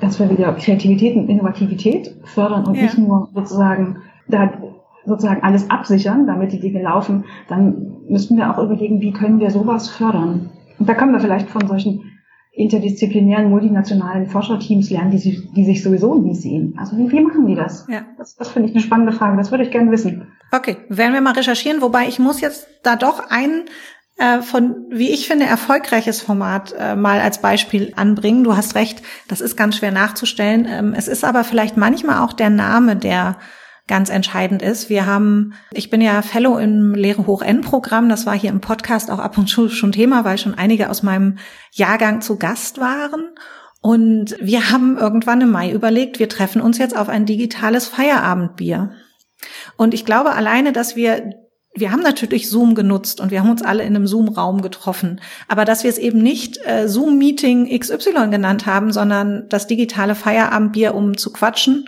dass 0.00 0.18
wir 0.18 0.30
wieder 0.30 0.52
Kreativität 0.54 1.16
und 1.16 1.28
Innovativität 1.28 2.14
fördern 2.24 2.64
und 2.64 2.74
ja. 2.74 2.82
nicht 2.82 2.98
nur 2.98 3.28
sozusagen 3.34 3.98
da 4.28 4.50
sozusagen 5.06 5.42
alles 5.42 5.70
absichern, 5.70 6.26
damit 6.26 6.52
die 6.52 6.60
Dinge 6.60 6.82
laufen, 6.82 7.24
dann 7.48 8.02
müssten 8.08 8.36
wir 8.36 8.50
auch 8.50 8.62
überlegen, 8.62 9.00
wie 9.00 9.12
können 9.12 9.40
wir 9.40 9.50
sowas 9.50 9.88
fördern. 9.88 10.50
Und 10.78 10.88
da 10.88 10.94
können 10.94 11.12
wir 11.12 11.20
vielleicht 11.20 11.48
von 11.48 11.66
solchen 11.66 12.12
interdisziplinären, 12.52 13.50
multinationalen 13.50 14.26
Forscherteams 14.26 14.90
lernen, 14.90 15.10
die, 15.10 15.18
sich, 15.18 15.52
die 15.52 15.64
sich 15.64 15.82
sowieso 15.82 16.14
nie 16.14 16.34
sehen. 16.34 16.74
Also 16.78 16.96
wie, 16.96 17.10
wie 17.12 17.20
machen 17.20 17.46
die 17.46 17.54
das? 17.54 17.86
Ja. 17.88 18.06
Das, 18.16 18.34
das 18.34 18.48
finde 18.48 18.68
ich 18.68 18.74
eine 18.74 18.82
spannende 18.82 19.12
Frage. 19.12 19.36
Das 19.36 19.50
würde 19.50 19.64
ich 19.64 19.70
gerne 19.70 19.90
wissen. 19.90 20.32
Okay, 20.52 20.76
werden 20.88 21.12
wir 21.12 21.20
mal 21.20 21.34
recherchieren. 21.34 21.82
Wobei 21.82 22.08
ich 22.08 22.18
muss 22.18 22.40
jetzt 22.40 22.66
da 22.82 22.96
doch 22.96 23.30
ein 23.30 23.64
äh, 24.16 24.40
von, 24.40 24.86
wie 24.90 25.10
ich 25.10 25.28
finde, 25.28 25.44
erfolgreiches 25.44 26.22
Format 26.22 26.74
äh, 26.78 26.96
mal 26.96 27.20
als 27.20 27.42
Beispiel 27.42 27.92
anbringen. 27.96 28.44
Du 28.44 28.56
hast 28.56 28.74
recht, 28.74 29.02
das 29.28 29.42
ist 29.42 29.56
ganz 29.56 29.76
schwer 29.76 29.92
nachzustellen. 29.92 30.66
Ähm, 30.66 30.94
es 30.96 31.08
ist 31.08 31.24
aber 31.24 31.44
vielleicht 31.44 31.76
manchmal 31.76 32.22
auch 32.22 32.32
der 32.32 32.48
Name, 32.48 32.96
der 32.96 33.36
ganz 33.88 34.10
entscheidend 34.10 34.62
ist. 34.62 34.88
Wir 34.88 35.06
haben, 35.06 35.54
ich 35.72 35.90
bin 35.90 36.00
ja 36.00 36.22
Fellow 36.22 36.58
im 36.58 36.94
Lehre 36.94 37.26
Hoch 37.26 37.42
N 37.42 37.60
Programm. 37.60 38.08
Das 38.08 38.26
war 38.26 38.34
hier 38.34 38.50
im 38.50 38.60
Podcast 38.60 39.10
auch 39.10 39.20
ab 39.20 39.38
und 39.38 39.46
zu 39.46 39.68
schon 39.68 39.92
Thema, 39.92 40.24
weil 40.24 40.38
schon 40.38 40.54
einige 40.54 40.90
aus 40.90 41.02
meinem 41.02 41.38
Jahrgang 41.72 42.20
zu 42.20 42.36
Gast 42.36 42.78
waren. 42.78 43.30
Und 43.80 44.36
wir 44.40 44.70
haben 44.70 44.98
irgendwann 44.98 45.40
im 45.40 45.50
Mai 45.50 45.70
überlegt, 45.70 46.18
wir 46.18 46.28
treffen 46.28 46.60
uns 46.60 46.78
jetzt 46.78 46.96
auf 46.96 47.08
ein 47.08 47.26
digitales 47.26 47.86
Feierabendbier. 47.86 48.90
Und 49.76 49.94
ich 49.94 50.04
glaube 50.04 50.32
alleine, 50.32 50.72
dass 50.72 50.96
wir 50.96 51.34
wir 51.78 51.92
haben 51.92 52.00
natürlich 52.00 52.48
Zoom 52.48 52.74
genutzt 52.74 53.20
und 53.20 53.30
wir 53.30 53.40
haben 53.40 53.50
uns 53.50 53.62
alle 53.62 53.82
in 53.82 53.94
einem 53.94 54.06
Zoom-Raum 54.06 54.62
getroffen. 54.62 55.20
Aber 55.46 55.66
dass 55.66 55.84
wir 55.84 55.90
es 55.90 55.98
eben 55.98 56.22
nicht 56.22 56.58
äh, 56.64 56.88
Zoom-Meeting 56.88 57.78
XY 57.78 58.30
genannt 58.30 58.64
haben, 58.64 58.92
sondern 58.92 59.46
das 59.50 59.66
digitale 59.66 60.14
Feierabendbier, 60.14 60.94
um 60.94 61.18
zu 61.18 61.30
quatschen 61.34 61.84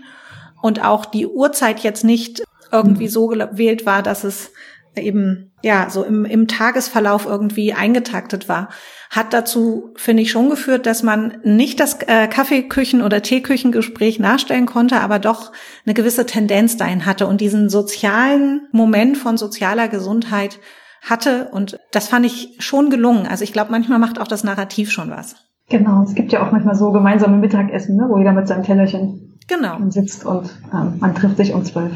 und 0.63 0.85
auch 0.85 1.05
die 1.05 1.27
Uhrzeit 1.27 1.81
jetzt 1.81 2.05
nicht 2.05 2.43
irgendwie 2.73 3.05
mhm. 3.05 3.11
so 3.11 3.27
gewählt 3.29 3.87
war, 3.87 4.03
dass 4.03 4.25
es 4.25 4.53
eben 4.97 5.53
ja 5.63 5.91
so 5.91 6.05
im, 6.05 6.25
im 6.25 6.49
Tagesverlauf 6.49 7.27
irgendwie 7.27 7.73
eingetaktet 7.73 8.49
war, 8.49 8.69
hat 9.11 9.33
dazu, 9.33 9.95
finde 9.97 10.23
ich, 10.23 10.31
schon 10.31 10.51
geführt, 10.51 10.87
dass 10.87 11.03
man 11.03 11.39
nicht 11.43 11.81
das 11.81 12.03
äh, 12.03 12.29
Kaffeeküchen- 12.29 13.03
oder 13.03 13.23
Teeküchengespräch 13.23 14.19
nachstellen 14.19 14.67
konnte, 14.67 15.01
aber 15.01 15.19
doch 15.19 15.53
eine 15.85 15.95
gewisse 15.95 16.27
Tendenz 16.27 16.77
dahin 16.77 17.07
hatte 17.07 17.27
und 17.27 17.41
diesen 17.41 17.69
sozialen 17.69 18.69
Moment 18.73 19.17
von 19.17 19.37
sozialer 19.37 19.89
Gesundheit 19.89 20.59
hatte. 21.03 21.49
Und 21.53 21.79
das 21.93 22.09
fand 22.09 22.27
ich 22.27 22.57
schon 22.59 22.91
gelungen. 22.91 23.27
Also 23.27 23.45
ich 23.45 23.53
glaube, 23.53 23.71
manchmal 23.71 23.99
macht 23.99 24.21
auch 24.21 24.29
das 24.29 24.45
Narrativ 24.45 24.91
schon 24.91 25.11
was. 25.11 25.37
Genau, 25.71 26.03
es 26.03 26.15
gibt 26.15 26.33
ja 26.33 26.47
auch 26.47 26.51
manchmal 26.51 26.75
so 26.75 26.93
gemeinsame 26.93 27.37
Mittagessen, 27.37 27.97
ne, 27.97 28.07
wo 28.09 28.17
jeder 28.17 28.33
mit 28.33 28.49
seinem 28.49 28.63
Tellerchen 28.63 29.28
genau. 29.49 29.79
sitzt 29.89 30.25
und 30.25 30.51
ähm, 30.73 30.95
man 31.01 31.15
trifft 31.15 31.37
sich 31.39 31.53
um 31.53 31.65
zwölf. 31.65 31.93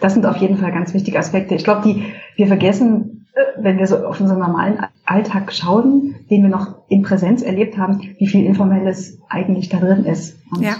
Das 0.00 0.14
sind 0.14 0.26
auf 0.26 0.36
jeden 0.36 0.56
Fall 0.56 0.72
ganz 0.72 0.94
wichtige 0.94 1.18
Aspekte. 1.18 1.54
Ich 1.54 1.64
glaube, 1.64 1.82
die 1.82 2.12
wir 2.36 2.46
vergessen, 2.46 3.26
äh, 3.34 3.62
wenn 3.62 3.78
wir 3.78 3.86
so 3.86 3.98
auf 4.06 4.20
unseren 4.20 4.38
normalen 4.38 4.78
Alltag 5.04 5.52
schauen, 5.52 6.14
den 6.30 6.42
wir 6.42 6.50
noch 6.50 6.76
in 6.88 7.02
Präsenz 7.02 7.42
erlebt 7.42 7.76
haben, 7.76 8.00
wie 8.18 8.26
viel 8.26 8.44
Informelles 8.44 9.18
eigentlich 9.28 9.68
da 9.68 9.78
drin 9.78 10.04
ist. 10.04 10.38
Und 10.50 10.62
ja. 10.62 10.74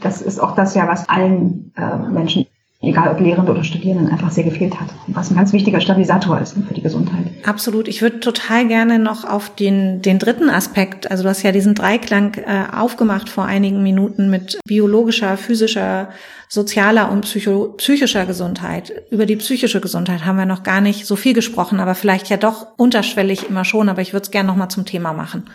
das 0.00 0.22
ist 0.22 0.40
auch 0.40 0.54
das 0.54 0.74
ja, 0.74 0.88
was 0.88 1.08
allen 1.08 1.72
äh, 1.76 1.96
Menschen 2.10 2.46
egal 2.80 3.08
ob 3.08 3.20
Lehrende 3.20 3.50
oder 3.50 3.64
Studierenden, 3.64 4.08
einfach 4.08 4.30
sehr 4.30 4.44
gefehlt 4.44 4.78
hat. 4.80 4.88
Was 5.08 5.30
ein 5.30 5.36
ganz 5.36 5.52
wichtiger 5.52 5.80
Stabilisator 5.80 6.40
ist 6.40 6.56
für 6.56 6.74
die 6.74 6.82
Gesundheit. 6.82 7.26
Absolut. 7.44 7.88
Ich 7.88 8.02
würde 8.02 8.20
total 8.20 8.68
gerne 8.68 9.00
noch 9.00 9.24
auf 9.24 9.54
den, 9.54 10.00
den 10.00 10.18
dritten 10.18 10.48
Aspekt, 10.48 11.10
also 11.10 11.24
du 11.24 11.28
hast 11.28 11.42
ja 11.42 11.50
diesen 11.50 11.74
Dreiklang 11.74 12.34
äh, 12.34 12.74
aufgemacht 12.76 13.28
vor 13.28 13.46
einigen 13.46 13.82
Minuten 13.82 14.30
mit 14.30 14.60
biologischer, 14.64 15.36
physischer, 15.36 16.10
sozialer 16.48 17.10
und 17.10 17.22
psycho, 17.22 17.74
psychischer 17.76 18.26
Gesundheit. 18.26 18.92
Über 19.10 19.26
die 19.26 19.36
psychische 19.36 19.80
Gesundheit 19.80 20.24
haben 20.24 20.38
wir 20.38 20.46
noch 20.46 20.62
gar 20.62 20.80
nicht 20.80 21.04
so 21.04 21.16
viel 21.16 21.34
gesprochen, 21.34 21.80
aber 21.80 21.96
vielleicht 21.96 22.28
ja 22.28 22.36
doch 22.36 22.78
unterschwellig 22.78 23.50
immer 23.50 23.64
schon, 23.64 23.88
aber 23.88 24.02
ich 24.02 24.12
würde 24.12 24.24
es 24.24 24.30
gerne 24.30 24.48
noch 24.48 24.56
mal 24.56 24.68
zum 24.68 24.86
Thema 24.86 25.12
machen. 25.12 25.50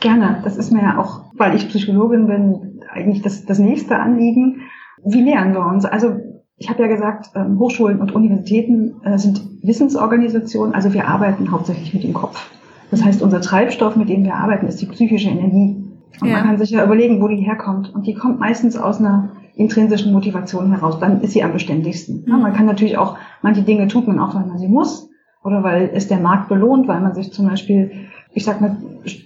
Gerne. 0.00 0.40
Das 0.42 0.56
ist 0.56 0.72
mir 0.72 0.82
ja 0.82 0.98
auch, 0.98 1.32
weil 1.36 1.54
ich 1.54 1.68
Psychologin 1.68 2.26
bin, 2.26 2.80
eigentlich 2.90 3.22
das, 3.22 3.44
das 3.44 3.58
nächste 3.58 3.96
Anliegen. 3.96 4.62
Wie 5.04 5.22
nähern 5.22 5.52
wir 5.52 5.66
uns? 5.66 5.84
Also 5.84 6.16
ich 6.62 6.70
habe 6.70 6.80
ja 6.82 6.88
gesagt, 6.88 7.30
ähm, 7.34 7.58
Hochschulen 7.58 8.00
und 8.00 8.14
Universitäten 8.14 8.94
äh, 9.02 9.18
sind 9.18 9.42
Wissensorganisationen, 9.62 10.76
also 10.76 10.94
wir 10.94 11.08
arbeiten 11.08 11.50
hauptsächlich 11.50 11.92
mit 11.92 12.04
dem 12.04 12.12
Kopf. 12.12 12.50
Das 12.92 13.04
heißt, 13.04 13.20
unser 13.20 13.40
Treibstoff, 13.40 13.96
mit 13.96 14.08
dem 14.08 14.22
wir 14.22 14.36
arbeiten, 14.36 14.68
ist 14.68 14.80
die 14.80 14.86
psychische 14.86 15.28
Energie. 15.28 15.82
Und 16.20 16.28
ja. 16.28 16.34
man 16.34 16.44
kann 16.44 16.58
sich 16.58 16.70
ja 16.70 16.84
überlegen, 16.84 17.20
wo 17.20 17.26
die 17.26 17.36
herkommt. 17.36 17.92
Und 17.92 18.06
die 18.06 18.14
kommt 18.14 18.38
meistens 18.38 18.76
aus 18.76 19.00
einer 19.00 19.30
intrinsischen 19.56 20.12
Motivation 20.12 20.70
heraus. 20.70 21.00
Dann 21.00 21.20
ist 21.20 21.32
sie 21.32 21.42
am 21.42 21.52
beständigsten. 21.52 22.24
Mhm. 22.26 22.42
man 22.42 22.52
kann 22.52 22.66
natürlich 22.66 22.96
auch, 22.96 23.18
manche 23.42 23.62
Dinge 23.62 23.88
tut 23.88 24.06
man 24.06 24.20
auch, 24.20 24.36
weil 24.36 24.46
man 24.46 24.58
sie 24.58 24.68
muss 24.68 25.10
oder 25.42 25.64
weil 25.64 25.90
es 25.92 26.06
der 26.06 26.20
Markt 26.20 26.48
belohnt, 26.48 26.86
weil 26.86 27.00
man 27.00 27.14
sich 27.14 27.32
zum 27.32 27.48
Beispiel, 27.48 27.90
ich 28.34 28.44
sag 28.44 28.60
mal, 28.60 28.76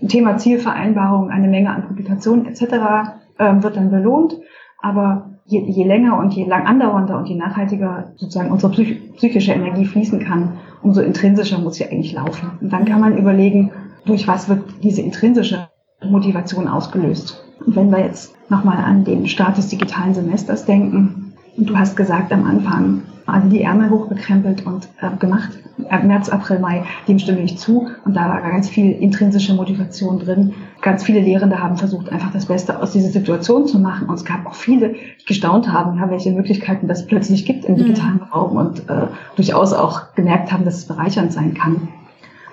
Thema 0.09 0.38
Zielvereinbarung, 0.38 1.29
eine 1.29 1.49
Menge 1.49 1.68
an 1.68 1.87
Publikationen 1.87 2.46
etc. 2.46 3.12
Ähm, 3.38 3.62
wird 3.62 3.77
dann 3.77 3.90
belohnt. 3.90 4.38
Aber 4.81 5.36
je, 5.47 5.61
je 5.61 5.85
länger 5.85 6.19
und 6.19 6.35
je 6.35 6.45
lang 6.45 6.67
andauernder 6.67 7.19
und 7.19 7.29
je 7.29 7.37
nachhaltiger 7.37 8.13
sozusagen 8.17 8.51
unsere 8.51 8.73
psych 8.73 9.15
psychische 9.17 9.53
Energie 9.53 9.87
fließen 9.87 10.21
kann, 10.21 10.59
umso 10.83 11.01
intrinsischer 11.01 11.59
muss 11.59 11.77
sie 11.77 11.87
eigentlich 11.87 12.13
laufen. 12.13 12.51
Und 12.61 12.73
dann 12.73 12.85
kann 12.85 13.01
man 13.01 13.17
überlegen, 13.17 13.71
durch 14.05 14.29
was 14.29 14.49
wird 14.49 14.63
diese 14.83 15.03
intrinsische 15.03 15.69
Motivation 16.05 16.69
ausgelöst. 16.69 17.43
Und 17.65 17.77
wenn 17.77 17.91
wir 17.91 18.01
jetzt 18.01 18.35
nochmal 18.51 18.79
an 18.79 19.05
den 19.05 19.27
Start 19.27 19.57
des 19.57 19.69
digitalen 19.69 20.15
Semesters 20.15 20.67
denken, 20.67 21.26
Und 21.57 21.71
du 21.71 21.79
hast 21.79 21.97
gesagt 21.97 22.33
am 22.33 22.45
Anfang, 22.45 23.03
also 23.27 23.49
die 23.49 23.62
Ärmel 23.62 23.90
hochgekrempelt 23.90 24.64
und 24.66 24.88
äh, 25.01 25.16
gemacht. 25.19 25.51
März, 25.79 26.29
April, 26.29 26.59
Mai, 26.59 26.85
dem 27.09 27.19
stimme 27.19 27.40
ich 27.40 27.59
zu. 27.59 27.88
Und 28.05 28.14
da 28.14 28.29
war 28.29 28.40
ganz 28.40 28.69
viel 28.69 28.92
intrinsische 28.92 29.55
Motivation 29.55 30.19
drin. 30.19 30.55
Ganz 30.81 31.03
viele 31.03 31.21
Lehrende 31.21 31.61
haben 31.61 31.77
versucht, 31.77 32.11
einfach 32.12 32.33
das 32.33 32.47
Beste 32.47 32.81
aus 32.81 32.92
dieser 32.92 33.11
Situation 33.11 33.66
zu 33.66 33.79
machen. 33.79 34.09
Und 34.09 34.14
es 34.14 34.25
gab 34.25 34.47
auch 34.47 34.55
viele, 34.55 34.95
die 35.21 35.25
gestaunt 35.27 35.73
haben, 35.73 35.99
ja, 35.99 36.11
welche 36.11 36.31
Möglichkeiten 36.31 36.88
das 36.88 37.07
plötzlich 37.07 37.45
gibt 37.45 37.64
im 37.64 37.77
digitalen 37.77 38.16
mhm. 38.16 38.33
Raum 38.33 38.57
und 38.57 38.88
äh, 38.88 39.09
durchaus 39.35 39.73
auch 39.73 40.14
gemerkt 40.14 40.53
haben, 40.53 40.64
dass 40.64 40.77
es 40.77 40.87
bereichernd 40.87 41.33
sein 41.33 41.55
kann. 41.55 41.88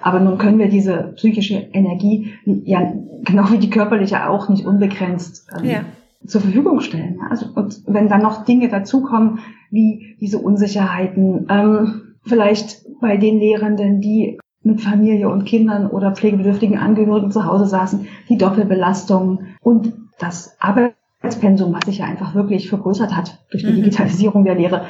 Aber 0.02 0.20
nun 0.20 0.38
können 0.38 0.60
wir 0.60 0.68
diese 0.68 1.14
psychische 1.16 1.56
Energie 1.56 2.34
ja 2.46 2.92
genau 3.24 3.50
wie 3.52 3.58
die 3.58 3.70
körperliche 3.70 4.30
auch 4.30 4.50
nicht 4.50 4.66
unbegrenzt 4.66 5.48
ähm, 5.58 5.66
ja. 5.66 5.80
Zur 6.26 6.42
Verfügung 6.42 6.80
stellen. 6.80 7.20
Also 7.30 7.48
und 7.56 7.84
wenn 7.88 8.10
dann 8.10 8.22
noch 8.22 8.46
Dinge 8.46 8.70
dazukommen 8.70 9.40
wie 9.70 10.16
diese 10.20 10.38
Unsicherheiten, 10.38 11.48
ähm, 11.50 12.16
vielleicht 12.26 12.86
bei 13.02 13.18
den 13.18 13.40
Lehrenden, 13.40 14.02
die 14.02 14.38
mit 14.64 14.82
Familie 14.82 15.30
und 15.30 15.46
Kindern 15.46 15.88
oder 15.88 16.14
pflegebedürftigen 16.14 16.78
Angehörigen 16.78 17.32
zu 17.32 17.46
Hause 17.46 17.66
saßen, 17.66 18.08
die 18.30 18.38
Doppelbelastung 18.38 19.42
und 19.62 19.94
das 20.20 20.56
Arbeitspensum, 20.60 21.74
was 21.74 21.86
sich 21.86 21.98
ja 21.98 22.06
einfach 22.06 22.34
wirklich 22.34 22.70
vergrößert 22.70 23.16
hat 23.16 23.40
durch 23.52 23.64
die 23.64 23.72
mhm. 23.72 23.76
Digitalisierung 23.76 24.46
der 24.46 24.56
Lehre, 24.56 24.86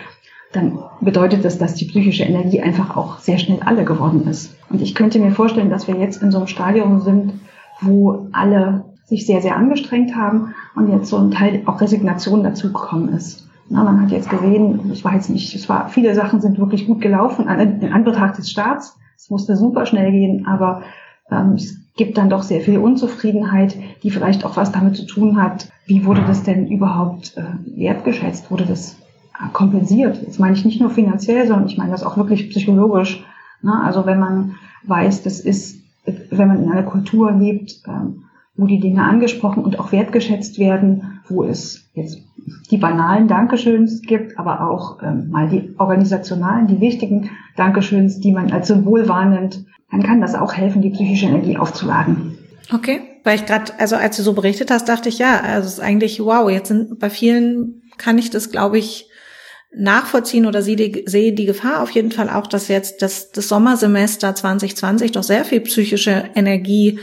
dann 0.52 0.78
bedeutet 1.02 1.44
das, 1.44 1.58
dass 1.58 1.74
die 1.74 1.86
psychische 1.86 2.24
Energie 2.24 2.62
einfach 2.62 2.96
auch 2.96 3.18
sehr 3.18 3.40
schnell 3.40 3.62
alle 3.66 3.84
geworden 3.84 4.28
ist. 4.28 4.56
Und 4.70 4.82
ich 4.82 4.94
könnte 4.94 5.18
mir 5.18 5.32
vorstellen, 5.32 5.72
dass 5.72 5.88
wir 5.88 5.96
jetzt 5.96 6.22
in 6.22 6.30
so 6.30 6.38
einem 6.38 6.48
Stadium 6.48 7.02
sind, 7.02 7.34
wo 7.82 8.28
alle 8.32 8.86
sich 9.06 9.26
sehr, 9.26 9.42
sehr 9.42 9.56
angestrengt 9.56 10.16
haben 10.16 10.54
und 10.76 10.90
jetzt 10.90 11.10
so 11.10 11.18
ein 11.18 11.32
Teil 11.32 11.64
auch 11.66 11.82
Resignation 11.82 12.44
dazugekommen 12.44 13.10
ist. 13.10 13.48
Na, 13.70 13.84
man 13.84 14.02
hat 14.02 14.12
jetzt 14.12 14.30
gesehen, 14.30 14.92
ich 14.92 15.04
weiß 15.04 15.30
nicht, 15.30 15.56
es 15.56 15.70
war, 15.70 15.90
viele 15.90 16.14
Sachen 16.16 16.42
sind 16.42 16.60
wirklich 16.60 16.86
gut 16.86 17.02
gelaufen 17.02 17.48
in 17.48 17.92
Anbetracht 17.94 18.38
des 18.38 18.50
Staats. 18.50 18.98
Es 19.18 19.30
musste 19.30 19.56
super 19.56 19.86
schnell 19.86 20.12
gehen, 20.12 20.46
aber 20.48 20.82
ähm, 21.32 21.54
es 21.54 21.78
gibt 21.96 22.18
dann 22.18 22.30
doch 22.30 22.44
sehr 22.44 22.62
viel 22.62 22.78
Unzufriedenheit, 22.78 23.78
die 24.04 24.10
vielleicht 24.10 24.46
auch 24.46 24.58
was 24.58 24.72
damit 24.72 24.96
zu 24.96 25.06
tun 25.06 25.42
hat, 25.42 25.70
wie 25.86 26.06
wurde 26.06 26.24
das 26.26 26.44
denn 26.44 26.68
überhaupt 26.68 27.38
äh, 27.38 27.44
wertgeschätzt, 27.78 28.52
wurde 28.52 28.66
das 28.66 28.98
kompensiert. 29.52 30.22
Jetzt 30.22 30.40
meine 30.40 30.56
ich 30.56 30.64
nicht 30.64 30.80
nur 30.80 30.90
finanziell, 30.90 31.48
sondern 31.48 31.68
ich 31.68 31.78
meine 31.78 31.92
das 31.92 32.04
auch 32.04 32.18
wirklich 32.18 32.50
psychologisch. 32.50 33.26
Ne? 33.62 33.74
Also 33.84 34.06
wenn 34.06 34.20
man 34.20 34.56
weiß, 34.84 35.24
das 35.24 35.40
ist, 35.40 35.82
wenn 36.06 36.48
man 36.48 36.64
in 36.64 36.72
einer 36.72 36.84
Kultur 36.84 37.32
lebt, 37.32 37.82
ähm, 37.88 38.24
wo 38.56 38.68
die 38.68 38.80
Dinge 38.80 39.04
angesprochen 39.04 39.64
und 39.64 39.80
auch 39.80 39.92
wertgeschätzt 39.92 40.60
werden, 40.60 41.22
wo 41.28 41.44
es 41.44 41.90
jetzt 41.94 42.20
die 42.70 42.78
banalen 42.78 43.28
Dankeschöns 43.28 44.02
gibt, 44.02 44.38
aber 44.38 44.70
auch 44.70 45.02
ähm, 45.02 45.30
mal 45.30 45.50
die 45.50 45.74
organisationalen, 45.78 46.68
die 46.68 46.80
wichtigen 46.80 47.32
Dankeschöns, 47.56 48.20
die 48.20 48.32
man 48.32 48.52
als 48.52 48.68
Symbol 48.68 49.08
wahrnimmt, 49.08 49.66
dann 49.90 50.04
kann 50.04 50.22
das 50.22 50.36
auch 50.36 50.54
helfen, 50.54 50.82
die 50.82 50.90
psychische 50.90 51.28
Energie 51.28 51.58
aufzuladen. 51.58 52.38
Okay, 52.72 53.02
weil 53.24 53.36
ich 53.36 53.46
gerade, 53.46 53.72
also 53.80 53.96
als 53.96 54.18
du 54.18 54.24
so 54.24 54.34
berichtet 54.34 54.72
hast, 54.72 54.88
dachte 54.90 55.10
ich, 55.10 55.20
ja, 55.20 55.42
also 55.42 55.68
es 55.68 55.74
ist 55.74 55.80
eigentlich 55.80 56.20
wow, 56.20 56.50
jetzt 56.50 56.68
sind 56.68 57.00
bei 57.00 57.10
vielen 57.10 57.82
kann 57.98 58.18
ich 58.18 58.30
das, 58.30 58.52
glaube 58.52 58.78
ich, 58.78 59.10
nachvollziehen 59.76 60.46
oder 60.46 60.62
sehe 60.62 60.76
die, 60.76 61.04
sehe 61.08 61.34
die 61.34 61.46
Gefahr 61.46 61.82
auf 61.82 61.90
jeden 61.92 62.12
Fall 62.12 62.30
auch, 62.30 62.48
dass 62.48 62.68
jetzt 62.68 63.02
das, 63.02 63.32
das 63.32 63.48
Sommersemester 63.48 64.36
2020 64.36 65.12
doch 65.12 65.24
sehr 65.24 65.46
viel 65.46 65.62
psychische 65.62 66.26
Energie 66.36 67.00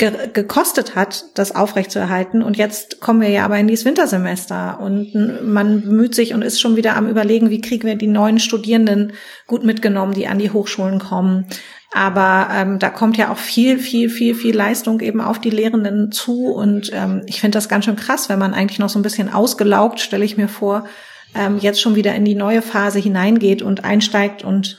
ge 0.00 0.30
gekostet 0.32 0.96
hat, 0.96 1.26
das 1.34 1.54
aufrechtzuerhalten. 1.54 2.42
Und 2.42 2.56
jetzt 2.56 3.00
kommen 3.00 3.20
wir 3.20 3.28
ja 3.28 3.44
aber 3.44 3.58
in 3.58 3.68
dieses 3.68 3.84
Wintersemester 3.84 4.80
und 4.80 5.14
man 5.44 5.82
bemüht 5.82 6.14
sich 6.14 6.34
und 6.34 6.42
ist 6.42 6.60
schon 6.60 6.74
wieder 6.74 6.96
am 6.96 7.06
überlegen, 7.06 7.50
wie 7.50 7.60
kriegen 7.60 7.86
wir 7.86 7.94
die 7.94 8.08
neuen 8.08 8.40
Studierenden 8.40 9.12
gut 9.46 9.62
mitgenommen, 9.62 10.14
die 10.14 10.26
an 10.26 10.38
die 10.38 10.50
Hochschulen 10.50 10.98
kommen. 10.98 11.46
Aber 11.92 12.48
ähm, 12.52 12.78
da 12.78 12.88
kommt 12.88 13.18
ja 13.18 13.30
auch 13.30 13.36
viel, 13.36 13.78
viel, 13.78 14.08
viel, 14.08 14.34
viel 14.34 14.56
Leistung 14.56 15.00
eben 15.00 15.20
auf 15.20 15.38
die 15.38 15.50
Lehrenden 15.50 16.10
zu. 16.10 16.46
Und 16.46 16.90
ähm, 16.94 17.22
ich 17.26 17.40
finde 17.40 17.56
das 17.56 17.68
ganz 17.68 17.84
schön 17.84 17.96
krass, 17.96 18.28
wenn 18.28 18.38
man 18.38 18.54
eigentlich 18.54 18.78
noch 18.78 18.88
so 18.88 18.98
ein 18.98 19.02
bisschen 19.02 19.32
ausgelaugt, 19.32 20.00
stelle 20.00 20.24
ich 20.24 20.36
mir 20.36 20.48
vor, 20.48 20.86
ähm, 21.34 21.58
jetzt 21.58 21.80
schon 21.80 21.94
wieder 21.94 22.14
in 22.14 22.24
die 22.24 22.34
neue 22.34 22.62
Phase 22.62 22.98
hineingeht 22.98 23.60
und 23.60 23.84
einsteigt. 23.84 24.44
Und 24.44 24.78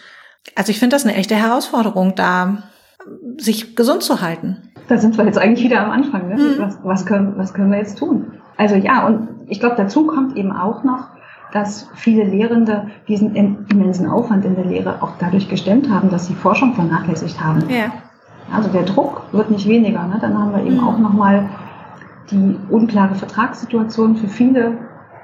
also 0.55 0.71
ich 0.71 0.79
finde 0.79 0.95
das 0.95 1.05
eine 1.05 1.15
echte 1.15 1.35
Herausforderung, 1.35 2.15
da 2.15 2.63
sich 3.37 3.75
gesund 3.75 4.03
zu 4.03 4.21
halten. 4.21 4.70
Da 4.87 4.97
sind 4.97 5.17
wir 5.17 5.25
jetzt 5.25 5.37
eigentlich 5.37 5.63
wieder 5.63 5.83
am 5.83 5.91
Anfang. 5.91 6.27
Ne? 6.27 6.35
Mhm. 6.35 6.59
Was, 6.59 6.79
was, 6.83 7.05
können, 7.05 7.33
was 7.37 7.53
können 7.53 7.71
wir 7.71 7.77
jetzt 7.77 7.97
tun? 7.97 8.33
Also 8.57 8.75
ja, 8.75 9.05
und 9.05 9.29
ich 9.47 9.59
glaube, 9.59 9.75
dazu 9.77 10.05
kommt 10.05 10.35
eben 10.37 10.51
auch 10.51 10.83
noch, 10.83 11.07
dass 11.51 11.89
viele 11.95 12.23
Lehrende 12.23 12.87
diesen 13.07 13.35
immensen 13.35 14.07
Aufwand 14.07 14.45
in 14.45 14.55
der 14.55 14.65
Lehre 14.65 15.01
auch 15.01 15.13
dadurch 15.19 15.49
gestemmt 15.49 15.89
haben, 15.89 16.09
dass 16.09 16.27
sie 16.27 16.33
Forschung 16.33 16.73
vernachlässigt 16.73 17.43
haben. 17.43 17.63
Ja. 17.69 17.91
Also 18.53 18.69
der 18.69 18.83
Druck 18.83 19.23
wird 19.31 19.51
nicht 19.51 19.67
weniger. 19.67 20.05
Ne? 20.07 20.17
Dann 20.19 20.37
haben 20.37 20.51
wir 20.53 20.63
eben 20.63 20.77
mhm. 20.77 20.87
auch 20.87 20.97
nochmal 20.97 21.49
die 22.29 22.57
unklare 22.69 23.15
Vertragssituation 23.15 24.15
für 24.15 24.27
viele 24.27 24.77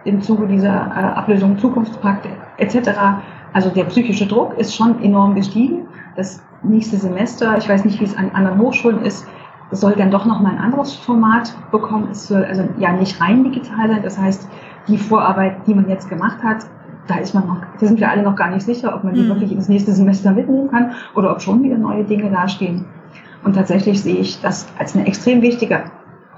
im 0.03 0.21
Zuge 0.21 0.47
dieser 0.47 0.69
äh, 0.69 1.17
Ablösung 1.17 1.57
Zukunftspakt 1.57 2.27
etc. 2.57 2.89
Also 3.53 3.69
der 3.69 3.85
psychische 3.85 4.25
Druck 4.25 4.57
ist 4.57 4.75
schon 4.75 5.01
enorm 5.01 5.35
gestiegen. 5.35 5.87
Das 6.15 6.41
nächste 6.63 6.97
Semester, 6.97 7.57
ich 7.57 7.67
weiß 7.67 7.85
nicht, 7.85 7.99
wie 7.99 8.05
es 8.05 8.17
an 8.17 8.31
anderen 8.33 8.59
Hochschulen 8.59 9.03
ist, 9.03 9.27
soll 9.71 9.93
dann 9.93 10.11
doch 10.11 10.25
nochmal 10.25 10.53
ein 10.53 10.59
anderes 10.59 10.93
Format 10.93 11.53
bekommen. 11.71 12.09
Es 12.11 12.27
soll 12.27 12.45
also 12.45 12.63
ja 12.77 12.93
nicht 12.93 13.19
rein 13.19 13.43
digital 13.43 13.89
sein. 13.89 14.01
Das 14.03 14.17
heißt, 14.17 14.47
die 14.87 14.97
Vorarbeit, 14.97 15.67
die 15.67 15.73
man 15.73 15.89
jetzt 15.89 16.09
gemacht 16.09 16.41
hat, 16.43 16.65
da 17.07 17.15
ist 17.15 17.33
man 17.33 17.47
noch, 17.47 17.61
da 17.79 17.85
sind 17.85 17.99
wir 17.99 18.09
alle 18.09 18.23
noch 18.23 18.35
gar 18.35 18.49
nicht 18.51 18.65
sicher, 18.65 18.93
ob 18.95 19.03
man 19.03 19.13
die 19.13 19.21
mhm. 19.21 19.29
wirklich 19.29 19.51
ins 19.51 19.69
nächste 19.69 19.93
Semester 19.93 20.31
mitnehmen 20.31 20.69
kann 20.69 20.91
oder 21.15 21.31
ob 21.31 21.41
schon 21.41 21.63
wieder 21.63 21.77
neue 21.77 22.03
Dinge 22.03 22.29
dastehen. 22.29 22.85
Und 23.43 23.55
tatsächlich 23.55 24.01
sehe 24.01 24.17
ich 24.17 24.41
das 24.41 24.67
als 24.77 24.95
eine 24.95 25.07
extrem 25.07 25.41
wichtige 25.41 25.83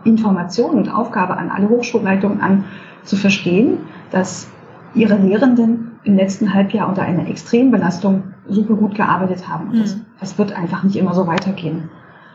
Information 0.04 0.76
und 0.76 0.94
Aufgabe 0.94 1.38
an 1.38 1.50
alle 1.50 1.70
Hochschulleitungen 1.70 2.42
an, 2.42 2.65
zu 3.04 3.15
verstehen, 3.15 3.80
dass 4.12 4.50
ihre 4.94 5.15
Lehrenden 5.15 5.92
im 6.04 6.15
letzten 6.15 6.54
Halbjahr 6.54 6.88
unter 6.88 7.02
einer 7.02 7.28
Extrembelastung 7.28 8.24
super 8.48 8.76
gut 8.76 8.96
gearbeitet 8.96 9.48
haben. 9.48 9.70
Und 9.70 9.80
das, 9.80 9.96
mhm. 9.96 10.06
das 10.20 10.38
wird 10.38 10.54
einfach 10.54 10.84
nicht 10.84 10.96
immer 10.96 11.13
so 11.13 11.26
weitergehen. 11.28 11.89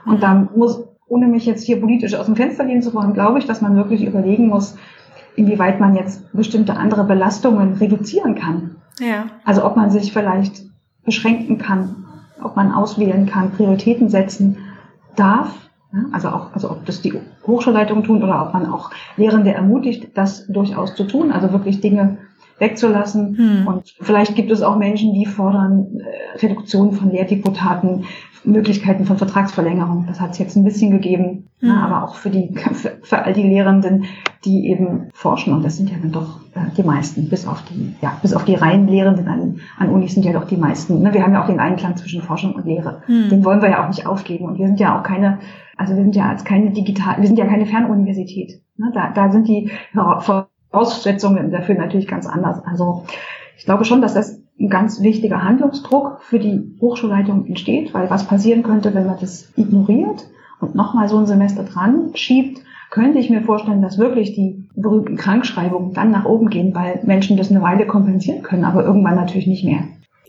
Und 0.07 0.23
da 0.23 0.49
muss, 0.55 0.83
ohne 1.07 1.27
mich 1.27 1.47
jetzt 1.47 1.65
hier 1.65 1.81
politisch 1.81 2.15
aus 2.15 2.27
dem 2.27 2.37
Fenster 2.37 2.65
gehen 2.65 2.83
zu 2.83 2.93
wollen, 2.95 3.15
glaube 3.15 3.39
ich, 3.39 3.47
dass 3.47 3.61
man 3.61 3.77
wirklich 3.77 4.05
überlegen 4.05 4.49
muss, 4.49 4.77
inwieweit 5.37 5.81
man 5.81 5.95
jetzt 5.95 6.33
bestimmte 6.33 6.77
andere 6.77 7.05
Belastungen 7.05 7.75
reduzieren 7.75 8.35
kann. 8.35 8.77
Ja. 9.01 9.27
Also 9.45 9.65
ob 9.65 9.77
man 9.77 9.91
sich 9.91 10.13
vielleicht 10.13 10.63
beschränken 11.05 11.59
kann, 11.59 12.05
ob 12.43 12.57
man 12.57 12.73
auswählen 12.73 13.27
kann, 13.27 13.51
Prioritäten 13.51 14.09
setzen 14.09 14.59
darf 15.17 15.65
also 16.13 16.29
auch, 16.29 16.53
also 16.53 16.71
ob 16.71 16.85
das 16.87 17.03
die 17.03 17.13
Hochschulleitungen 17.47 18.05
tun 18.05 18.23
oder 18.23 18.47
ob 18.47 18.53
man 18.53 18.67
auch 18.67 18.91
Lehrende 19.17 19.53
ermutigt, 19.53 20.17
das 20.17 20.47
durchaus 20.47 20.95
zu 20.95 21.05
tun, 21.05 21.31
also 21.31 21.53
wirklich 21.53 21.81
Dinge 21.81 22.19
wegzulassen. 22.59 23.37
Hm. 23.37 23.67
Und 23.67 23.95
vielleicht 24.01 24.35
gibt 24.35 24.51
es 24.51 24.63
auch 24.63 24.77
Menschen, 24.77 25.13
die 25.13 25.27
fordern 25.27 26.01
äh, 26.01 26.39
Reduktion 26.39 26.93
von 26.93 27.11
Lehrdeputaten, 27.11 28.05
Möglichkeiten 28.45 29.07
von 29.07 29.17
Vertragsverlängerung. 29.17 30.05
Das 30.07 30.21
hat 30.21 30.33
es 30.33 30.39
jetzt 30.39 30.57
ein 30.57 30.65
bisschen 30.65 30.91
gegeben, 30.91 31.49
hm. 31.61 31.69
na, 31.69 31.87
aber 31.87 32.05
auch 32.05 32.17
für 32.17 32.31
die 32.31 32.55
für, 32.73 32.93
für, 33.03 33.25
all 33.25 33.33
die 33.33 33.43
Lehrenden, 33.43 34.05
die 34.45 34.69
eben 34.69 35.09
forschen. 35.15 35.55
Und 35.55 35.65
das 35.65 35.77
sind 35.77 35.91
ja 35.91 35.97
dann 36.01 36.13
doch 36.13 36.41
äh, 36.55 36.61
die 36.77 36.83
meisten, 36.83 37.29
bis 37.29 37.47
auf 37.47 37.63
die 37.65 37.95
ja 38.03 38.17
bis 38.21 38.35
auf 38.35 38.45
die 38.45 38.55
reinen 38.55 38.87
Lehrenden 38.87 39.29
an, 39.29 39.61
an 39.79 39.89
Unis 39.91 40.15
sind 40.15 40.25
ja 40.25 40.33
doch 40.33 40.45
die 40.45 40.57
meisten. 40.57 41.03
Ne? 41.03 41.15
Wir 41.15 41.23
haben 41.23 41.33
ja 41.33 41.43
auch 41.43 41.49
den 41.49 41.61
Einklang 41.61 41.97
zwischen 41.97 42.23
Forschung 42.23 42.55
und 42.55 42.67
Lehre. 42.67 43.03
Hm. 43.07 43.31
Den 43.31 43.45
wollen 43.45 43.63
wir 43.63 43.71
ja 43.71 43.83
auch 43.83 43.89
nicht 43.89 44.07
aufgeben. 44.07 44.45
Und 44.45 44.59
wir 44.59 44.67
sind 44.67 44.81
ja 44.81 44.99
auch 44.99 45.03
keine 45.03 45.39
also 45.77 45.97
wir 45.97 46.03
sind 46.03 46.15
ja 46.15 46.29
als 46.29 46.45
keine 46.45 46.71
digital, 46.71 47.17
wir 47.19 47.27
sind 47.27 47.39
ja 47.39 47.47
keine 47.47 47.67
Fernuniversität. 47.67 48.63
Ne? 48.77 48.93
Da, 48.95 49.11
da 49.13 49.31
sind 49.31 49.49
die 49.49 49.71
Voraussetzungen 50.75 51.53
dafür 51.53 51.77
natürlich 51.77 52.09
ganz 52.09 52.27
anders. 52.27 52.61
Also 52.67 53.05
ich 53.57 53.65
glaube 53.65 53.85
schon, 53.85 54.03
dass 54.03 54.15
das 54.15 54.43
ein 54.59 54.69
ganz 54.69 55.01
wichtiger 55.03 55.43
Handlungsdruck 55.43 56.21
für 56.21 56.41
die 56.41 56.77
Hochschulleitung 56.81 57.47
entsteht, 57.47 57.95
weil 57.95 58.11
was 58.11 58.27
passieren 58.27 58.65
könnte, 58.65 58.93
wenn 58.93 59.07
man 59.07 59.19
das 59.21 59.53
ignoriert 59.57 60.27
und 60.61 60.75
nochmal 60.75 61.09
so 61.09 61.19
ein 61.19 61.27
Semester 61.27 61.63
dran 61.63 62.11
schiebt, 62.15 62.61
könnte 62.91 63.19
ich 63.19 63.31
mir 63.31 63.43
vorstellen, 63.43 63.83
dass 63.83 63.99
wirklich 63.99 64.35
die 64.35 64.69
berühmten 64.75 65.17
Krankschreibungen 65.17 65.95
dann 65.95 66.11
nach 66.11 66.25
oben 66.25 66.51
gehen, 66.51 66.75
weil 66.75 67.01
Menschen 67.05 67.37
das 67.37 67.51
eine 67.51 67.63
Weile 67.63 67.87
kompensieren 67.87 68.43
können, 68.43 68.65
aber 68.65 68.85
irgendwann 68.85 69.17
natürlich 69.17 69.47
nicht 69.47 69.65
mehr. 69.65 69.85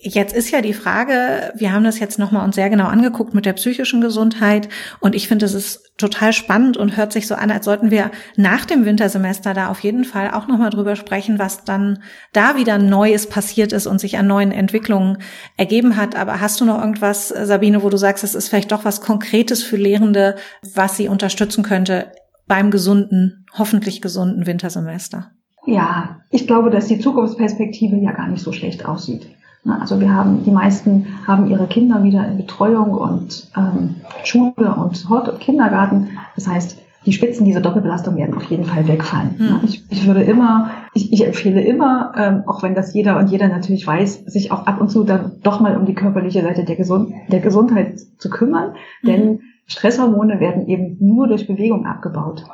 Jetzt 0.07 0.35
ist 0.35 0.51
ja 0.51 0.61
die 0.61 0.73
Frage, 0.73 1.51
wir 1.55 1.73
haben 1.73 1.83
das 1.83 1.97
jetzt 1.97 2.19
nochmal 2.19 2.45
uns 2.45 2.53
sehr 2.53 2.69
genau 2.69 2.85
angeguckt 2.85 3.33
mit 3.33 3.47
der 3.47 3.53
psychischen 3.53 4.01
Gesundheit 4.01 4.69
und 4.99 5.15
ich 5.15 5.27
finde, 5.27 5.47
es 5.47 5.55
ist 5.55 5.93
total 5.97 6.31
spannend 6.31 6.77
und 6.77 6.95
hört 6.95 7.11
sich 7.11 7.25
so 7.25 7.33
an, 7.33 7.49
als 7.49 7.65
sollten 7.65 7.89
wir 7.89 8.11
nach 8.35 8.65
dem 8.65 8.85
Wintersemester 8.85 9.55
da 9.55 9.69
auf 9.69 9.79
jeden 9.79 10.03
Fall 10.03 10.29
auch 10.29 10.47
nochmal 10.47 10.69
drüber 10.69 10.95
sprechen, 10.95 11.39
was 11.39 11.63
dann 11.63 12.03
da 12.33 12.55
wieder 12.55 12.77
Neues 12.77 13.27
passiert 13.27 13.73
ist 13.73 13.87
und 13.87 13.99
sich 13.99 14.19
an 14.19 14.27
neuen 14.27 14.51
Entwicklungen 14.51 15.17
ergeben 15.57 15.97
hat. 15.97 16.15
Aber 16.15 16.39
hast 16.39 16.61
du 16.61 16.65
noch 16.65 16.79
irgendwas, 16.79 17.29
Sabine, 17.29 17.81
wo 17.81 17.89
du 17.89 17.97
sagst, 17.97 18.23
es 18.23 18.35
ist 18.35 18.49
vielleicht 18.49 18.71
doch 18.71 18.85
was 18.85 19.01
Konkretes 19.01 19.63
für 19.63 19.77
Lehrende, 19.77 20.35
was 20.75 20.97
sie 20.97 21.07
unterstützen 21.07 21.63
könnte 21.63 22.11
beim 22.45 22.69
gesunden, 22.69 23.47
hoffentlich 23.57 24.03
gesunden 24.03 24.45
Wintersemester? 24.45 25.31
Ja, 25.65 26.21
ich 26.29 26.45
glaube, 26.45 26.69
dass 26.69 26.85
die 26.85 26.99
Zukunftsperspektive 26.99 27.95
ja 27.95 28.11
gar 28.11 28.27
nicht 28.27 28.43
so 28.43 28.51
schlecht 28.51 28.85
aussieht. 28.85 29.27
Also 29.67 29.99
wir 29.99 30.13
haben, 30.13 30.43
die 30.43 30.51
meisten 30.51 31.07
haben 31.25 31.47
ihre 31.47 31.67
Kinder 31.67 32.03
wieder 32.03 32.27
in 32.27 32.37
Betreuung 32.37 32.91
und 32.91 33.49
ähm, 33.57 33.95
Schule 34.23 34.75
und 34.75 35.09
Hort 35.09 35.27
und 35.29 35.39
Kindergarten. 35.39 36.09
Das 36.35 36.47
heißt, 36.47 36.79
die 37.05 37.13
Spitzen 37.13 37.45
dieser 37.45 37.61
Doppelbelastung 37.61 38.15
werden 38.15 38.35
auf 38.35 38.43
jeden 38.45 38.65
Fall 38.65 38.87
wegfallen. 38.87 39.37
Hm. 39.37 39.59
Ich, 39.63 39.83
ich 39.89 40.07
würde 40.07 40.23
immer, 40.23 40.71
ich, 40.93 41.13
ich 41.13 41.25
empfehle 41.25 41.61
immer, 41.61 42.13
ähm, 42.17 42.43
auch 42.47 42.63
wenn 42.63 42.73
das 42.73 42.93
jeder 42.93 43.17
und 43.19 43.29
jeder 43.29 43.47
natürlich 43.47 43.85
weiß, 43.85 44.25
sich 44.25 44.51
auch 44.51 44.65
ab 44.65 44.81
und 44.81 44.89
zu 44.89 45.03
dann 45.03 45.33
doch 45.43 45.59
mal 45.59 45.77
um 45.77 45.85
die 45.85 45.93
körperliche 45.93 46.41
Seite 46.41 46.63
der, 46.63 46.75
Gesund 46.75 47.13
der 47.29 47.39
Gesundheit 47.39 47.99
zu 48.17 48.29
kümmern. 48.29 48.73
Hm. 49.01 49.09
Denn 49.09 49.39
Stresshormone 49.67 50.39
werden 50.39 50.67
eben 50.67 50.97
nur 50.99 51.27
durch 51.27 51.47
Bewegung 51.47 51.85
abgebaut. 51.85 52.45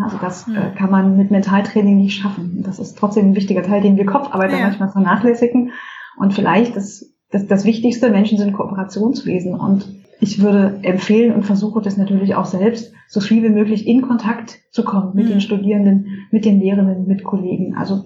Also 0.00 0.18
das 0.20 0.46
hm. 0.46 0.56
äh, 0.56 0.70
kann 0.76 0.90
man 0.90 1.16
mit 1.16 1.32
Mentaltraining 1.32 1.96
nicht 1.96 2.20
schaffen. 2.20 2.62
Das 2.64 2.78
ist 2.78 2.96
trotzdem 2.96 3.30
ein 3.30 3.36
wichtiger 3.36 3.62
Teil, 3.62 3.82
den 3.82 3.96
wir 3.96 4.06
Kopfarbeiter 4.06 4.56
ja. 4.56 4.66
manchmal 4.66 4.90
vernachlässigen. 4.90 5.72
Und 6.20 6.34
vielleicht 6.34 6.76
das, 6.76 7.14
das, 7.30 7.46
das 7.46 7.64
Wichtigste, 7.64 8.10
Menschen 8.10 8.36
sind 8.36 8.52
Kooperationswesen. 8.52 9.54
Und 9.54 9.88
ich 10.20 10.42
würde 10.42 10.78
empfehlen 10.82 11.34
und 11.34 11.44
versuche 11.44 11.80
das 11.80 11.96
natürlich 11.96 12.34
auch 12.34 12.44
selbst, 12.44 12.92
so 13.08 13.20
viel 13.20 13.42
wie 13.42 13.48
möglich 13.48 13.86
in 13.86 14.02
Kontakt 14.02 14.58
zu 14.70 14.84
kommen 14.84 15.12
mit 15.14 15.24
mhm. 15.24 15.30
den 15.30 15.40
Studierenden, 15.40 16.26
mit 16.30 16.44
den 16.44 16.60
Lehrenden, 16.60 17.06
mit 17.06 17.24
Kollegen. 17.24 17.74
Also 17.74 18.04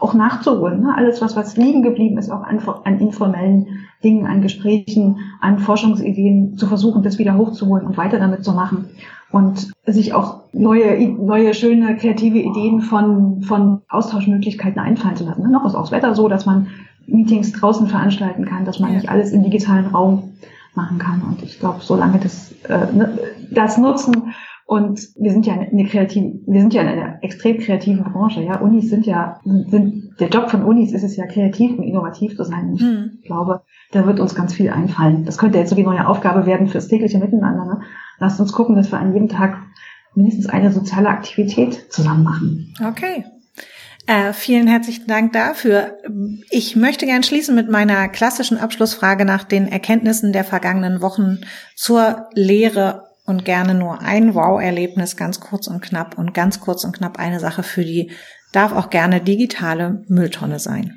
auch 0.00 0.14
nachzuholen. 0.14 0.80
Ne? 0.80 0.94
Alles, 0.96 1.22
was, 1.22 1.36
was 1.36 1.56
liegen 1.56 1.82
geblieben 1.82 2.18
ist, 2.18 2.28
auch 2.30 2.42
an, 2.42 2.60
an 2.84 2.98
informellen 2.98 3.66
Dingen, 4.02 4.26
an 4.26 4.42
Gesprächen, 4.42 5.18
an 5.40 5.60
Forschungsideen 5.60 6.56
zu 6.56 6.66
versuchen, 6.66 7.04
das 7.04 7.18
wieder 7.18 7.36
hochzuholen 7.36 7.86
und 7.86 7.96
weiter 7.96 8.18
damit 8.18 8.44
zu 8.44 8.52
machen. 8.52 8.86
Und 9.30 9.70
sich 9.86 10.12
auch 10.12 10.40
neue, 10.52 11.08
neue, 11.08 11.54
schöne, 11.54 11.96
kreative 11.96 12.38
Ideen 12.38 12.80
von, 12.80 13.42
von 13.42 13.82
Austauschmöglichkeiten 13.88 14.80
einfallen 14.80 15.16
zu 15.16 15.24
lassen. 15.24 15.42
Ne? 15.42 15.50
Noch 15.50 15.66
ist 15.66 15.76
auch 15.76 15.82
das 15.82 15.92
Wetter 15.92 16.14
so, 16.14 16.28
dass 16.28 16.46
man 16.46 16.68
Meetings 17.08 17.52
draußen 17.52 17.88
veranstalten 17.88 18.44
kann, 18.44 18.64
dass 18.64 18.78
man 18.78 18.94
nicht 18.94 19.08
alles 19.08 19.32
im 19.32 19.42
digitalen 19.42 19.86
Raum 19.86 20.34
machen 20.74 20.98
kann. 20.98 21.22
Und 21.22 21.42
ich 21.42 21.58
glaube, 21.58 21.80
solange 21.80 22.18
das, 22.18 22.52
äh, 22.68 22.92
ne, 22.92 23.18
das 23.50 23.78
nutzen 23.78 24.34
und 24.66 25.00
wir 25.16 25.32
sind 25.32 25.46
ja 25.46 25.54
eine 25.54 25.86
kreative, 25.86 26.40
wir 26.46 26.60
sind 26.60 26.74
ja 26.74 26.82
in 26.82 26.88
einer 26.88 27.22
extrem 27.22 27.58
kreativen 27.58 28.04
Branche. 28.04 28.42
Ja, 28.42 28.60
Unis 28.60 28.90
sind 28.90 29.06
ja, 29.06 29.40
sind 29.44 30.10
der 30.20 30.28
Job 30.28 30.50
von 30.50 30.62
Unis 30.62 30.92
ist 30.92 31.04
es 31.04 31.16
ja 31.16 31.26
kreativ 31.26 31.78
und 31.78 31.84
innovativ 31.84 32.36
zu 32.36 32.44
sein. 32.44 32.74
Ich 32.74 32.82
hm. 32.82 33.18
glaube, 33.24 33.62
da 33.92 34.04
wird 34.06 34.20
uns 34.20 34.34
ganz 34.34 34.52
viel 34.52 34.68
einfallen. 34.68 35.24
Das 35.24 35.38
könnte 35.38 35.58
jetzt 35.58 35.70
so 35.70 35.76
die 35.76 35.84
neue 35.84 36.06
Aufgabe 36.06 36.44
werden 36.44 36.68
fürs 36.68 36.88
tägliche 36.88 37.18
Miteinander. 37.18 37.64
Ne? 37.64 37.80
Lasst 38.18 38.40
uns 38.40 38.52
gucken, 38.52 38.76
dass 38.76 38.92
wir 38.92 38.98
an 38.98 39.14
jedem 39.14 39.28
Tag 39.28 39.56
mindestens 40.14 40.48
eine 40.48 40.70
soziale 40.70 41.08
Aktivität 41.08 41.90
zusammen 41.90 42.24
machen. 42.24 42.74
Okay, 42.86 43.24
äh, 44.08 44.32
vielen 44.32 44.66
herzlichen 44.66 45.06
Dank 45.06 45.32
dafür. 45.34 45.98
Ich 46.50 46.74
möchte 46.74 47.04
gern 47.04 47.22
schließen 47.22 47.54
mit 47.54 47.70
meiner 47.70 48.08
klassischen 48.08 48.58
Abschlussfrage 48.58 49.26
nach 49.26 49.44
den 49.44 49.68
Erkenntnissen 49.68 50.32
der 50.32 50.44
vergangenen 50.44 51.02
Wochen 51.02 51.40
zur 51.76 52.28
Lehre 52.32 53.04
und 53.26 53.44
gerne 53.44 53.74
nur 53.74 54.00
ein 54.00 54.34
Wow-Erlebnis, 54.34 55.18
ganz 55.18 55.40
kurz 55.40 55.66
und 55.66 55.82
knapp 55.82 56.16
und 56.16 56.32
ganz 56.32 56.60
kurz 56.60 56.84
und 56.84 56.96
knapp 56.96 57.18
eine 57.18 57.38
Sache 57.38 57.62
für 57.62 57.84
die 57.84 58.10
darf 58.52 58.74
auch 58.74 58.88
gerne 58.88 59.20
digitale 59.20 60.02
Mülltonne 60.08 60.58
sein. 60.58 60.96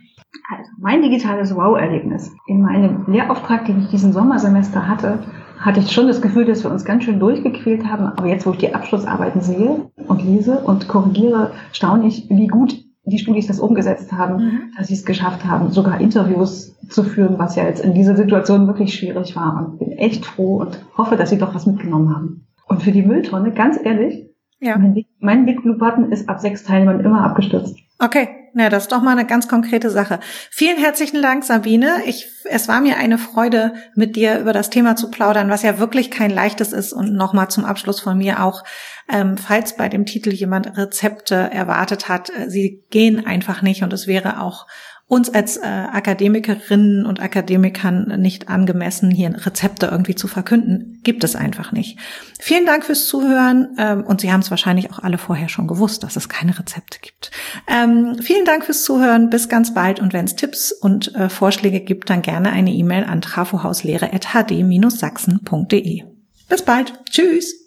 Also 0.57 0.71
mein 0.79 1.01
digitales 1.01 1.53
Wow-Erlebnis. 1.53 2.31
In 2.47 2.61
meinem 2.61 3.03
Lehrauftrag, 3.07 3.65
den 3.65 3.81
ich 3.81 3.89
diesen 3.89 4.13
Sommersemester 4.13 4.87
hatte, 4.87 5.19
hatte 5.59 5.81
ich 5.81 5.91
schon 5.91 6.07
das 6.07 6.21
Gefühl, 6.21 6.45
dass 6.45 6.63
wir 6.63 6.71
uns 6.71 6.85
ganz 6.85 7.03
schön 7.03 7.19
durchgequält 7.19 7.85
haben. 7.85 8.05
Aber 8.05 8.27
jetzt, 8.27 8.45
wo 8.45 8.51
ich 8.51 8.59
die 8.59 8.73
Abschlussarbeiten 8.73 9.41
sehe 9.41 9.91
und 10.07 10.23
lese 10.23 10.59
und 10.59 10.87
korrigiere, 10.87 11.51
staune 11.73 12.07
ich, 12.07 12.29
wie 12.29 12.47
gut 12.47 12.73
die 13.03 13.17
Studis 13.17 13.47
das 13.47 13.59
umgesetzt 13.59 14.11
haben, 14.11 14.35
mhm. 14.35 14.61
dass 14.77 14.87
sie 14.87 14.93
es 14.93 15.05
geschafft 15.05 15.45
haben, 15.45 15.71
sogar 15.71 15.99
Interviews 15.99 16.77
zu 16.89 17.03
führen, 17.03 17.39
was 17.39 17.55
ja 17.55 17.65
jetzt 17.65 17.83
in 17.83 17.93
dieser 17.93 18.15
Situation 18.15 18.67
wirklich 18.67 18.93
schwierig 18.93 19.35
war. 19.35 19.57
Und 19.57 19.79
bin 19.79 19.91
echt 19.93 20.25
froh 20.25 20.57
und 20.57 20.85
hoffe, 20.97 21.17
dass 21.17 21.29
sie 21.29 21.37
doch 21.37 21.55
was 21.55 21.65
mitgenommen 21.65 22.13
haben. 22.13 22.47
Und 22.67 22.83
für 22.83 22.91
die 22.91 23.03
Mülltonne, 23.03 23.51
ganz 23.51 23.79
ehrlich, 23.83 24.30
ja. 24.61 24.77
mein, 24.77 25.05
mein 25.19 25.45
Big 25.45 25.61
Blue 25.61 25.75
Button 25.75 26.11
ist 26.11 26.29
ab 26.29 26.39
sechs 26.39 26.63
Teilnehmern 26.63 27.01
immer 27.01 27.23
abgestürzt. 27.23 27.75
Okay, 27.99 28.29
na, 28.53 28.69
das 28.69 28.83
ist 28.83 28.91
doch 28.91 29.01
mal 29.01 29.11
eine 29.11 29.27
ganz 29.27 29.47
konkrete 29.47 29.89
Sache. 29.89 30.19
Vielen 30.49 30.77
herzlichen 30.77 31.21
Dank, 31.21 31.43
Sabine. 31.43 32.01
Ich, 32.05 32.27
es 32.45 32.67
war 32.67 32.81
mir 32.81 32.97
eine 32.97 33.17
Freude, 33.17 33.73
mit 33.95 34.15
dir 34.15 34.39
über 34.39 34.53
das 34.53 34.69
Thema 34.69 34.95
zu 34.95 35.11
plaudern, 35.11 35.49
was 35.49 35.61
ja 35.61 35.79
wirklich 35.79 36.09
kein 36.09 36.31
leichtes 36.31 36.73
ist. 36.73 36.93
Und 36.93 37.13
nochmal 37.13 37.49
zum 37.49 37.63
Abschluss 37.63 37.99
von 37.99 38.17
mir 38.17 38.43
auch, 38.43 38.63
ähm, 39.07 39.37
falls 39.37 39.77
bei 39.77 39.87
dem 39.87 40.05
Titel 40.05 40.31
jemand 40.31 40.77
Rezepte 40.77 41.35
erwartet 41.35 42.09
hat, 42.09 42.29
äh, 42.29 42.49
sie 42.49 42.83
gehen 42.89 43.25
einfach 43.25 43.61
nicht 43.61 43.83
und 43.83 43.93
es 43.93 44.07
wäre 44.07 44.41
auch 44.41 44.67
uns 45.11 45.29
als 45.29 45.57
äh, 45.57 45.65
Akademikerinnen 45.65 47.05
und 47.05 47.21
Akademikern 47.21 48.21
nicht 48.21 48.47
angemessen, 48.47 49.11
hier 49.11 49.35
Rezepte 49.45 49.87
irgendwie 49.87 50.15
zu 50.15 50.29
verkünden. 50.29 51.01
Gibt 51.03 51.25
es 51.25 51.35
einfach 51.35 51.73
nicht. 51.73 51.99
Vielen 52.39 52.65
Dank 52.65 52.85
fürs 52.85 53.07
Zuhören 53.07 53.75
ähm, 53.77 54.05
und 54.05 54.21
Sie 54.21 54.31
haben 54.31 54.39
es 54.39 54.51
wahrscheinlich 54.51 54.89
auch 54.89 54.99
alle 54.99 55.17
vorher 55.17 55.49
schon 55.49 55.67
gewusst, 55.67 56.03
dass 56.03 56.15
es 56.15 56.29
keine 56.29 56.57
Rezepte 56.57 56.99
gibt. 57.01 57.31
Ähm, 57.67 58.19
vielen 58.21 58.45
Dank 58.45 58.63
fürs 58.63 58.85
Zuhören. 58.85 59.29
Bis 59.29 59.49
ganz 59.49 59.73
bald 59.73 59.99
und 59.99 60.13
wenn 60.13 60.23
es 60.23 60.37
Tipps 60.37 60.71
und 60.71 61.13
äh, 61.13 61.27
Vorschläge 61.27 61.81
gibt, 61.81 62.09
dann 62.09 62.21
gerne 62.21 62.53
eine 62.53 62.71
E-Mail 62.71 63.03
an 63.03 63.19
trafohauslehre.hd-sachsen.de. 63.19 66.03
Bis 66.47 66.61
bald. 66.61 66.93
Tschüss. 67.09 67.61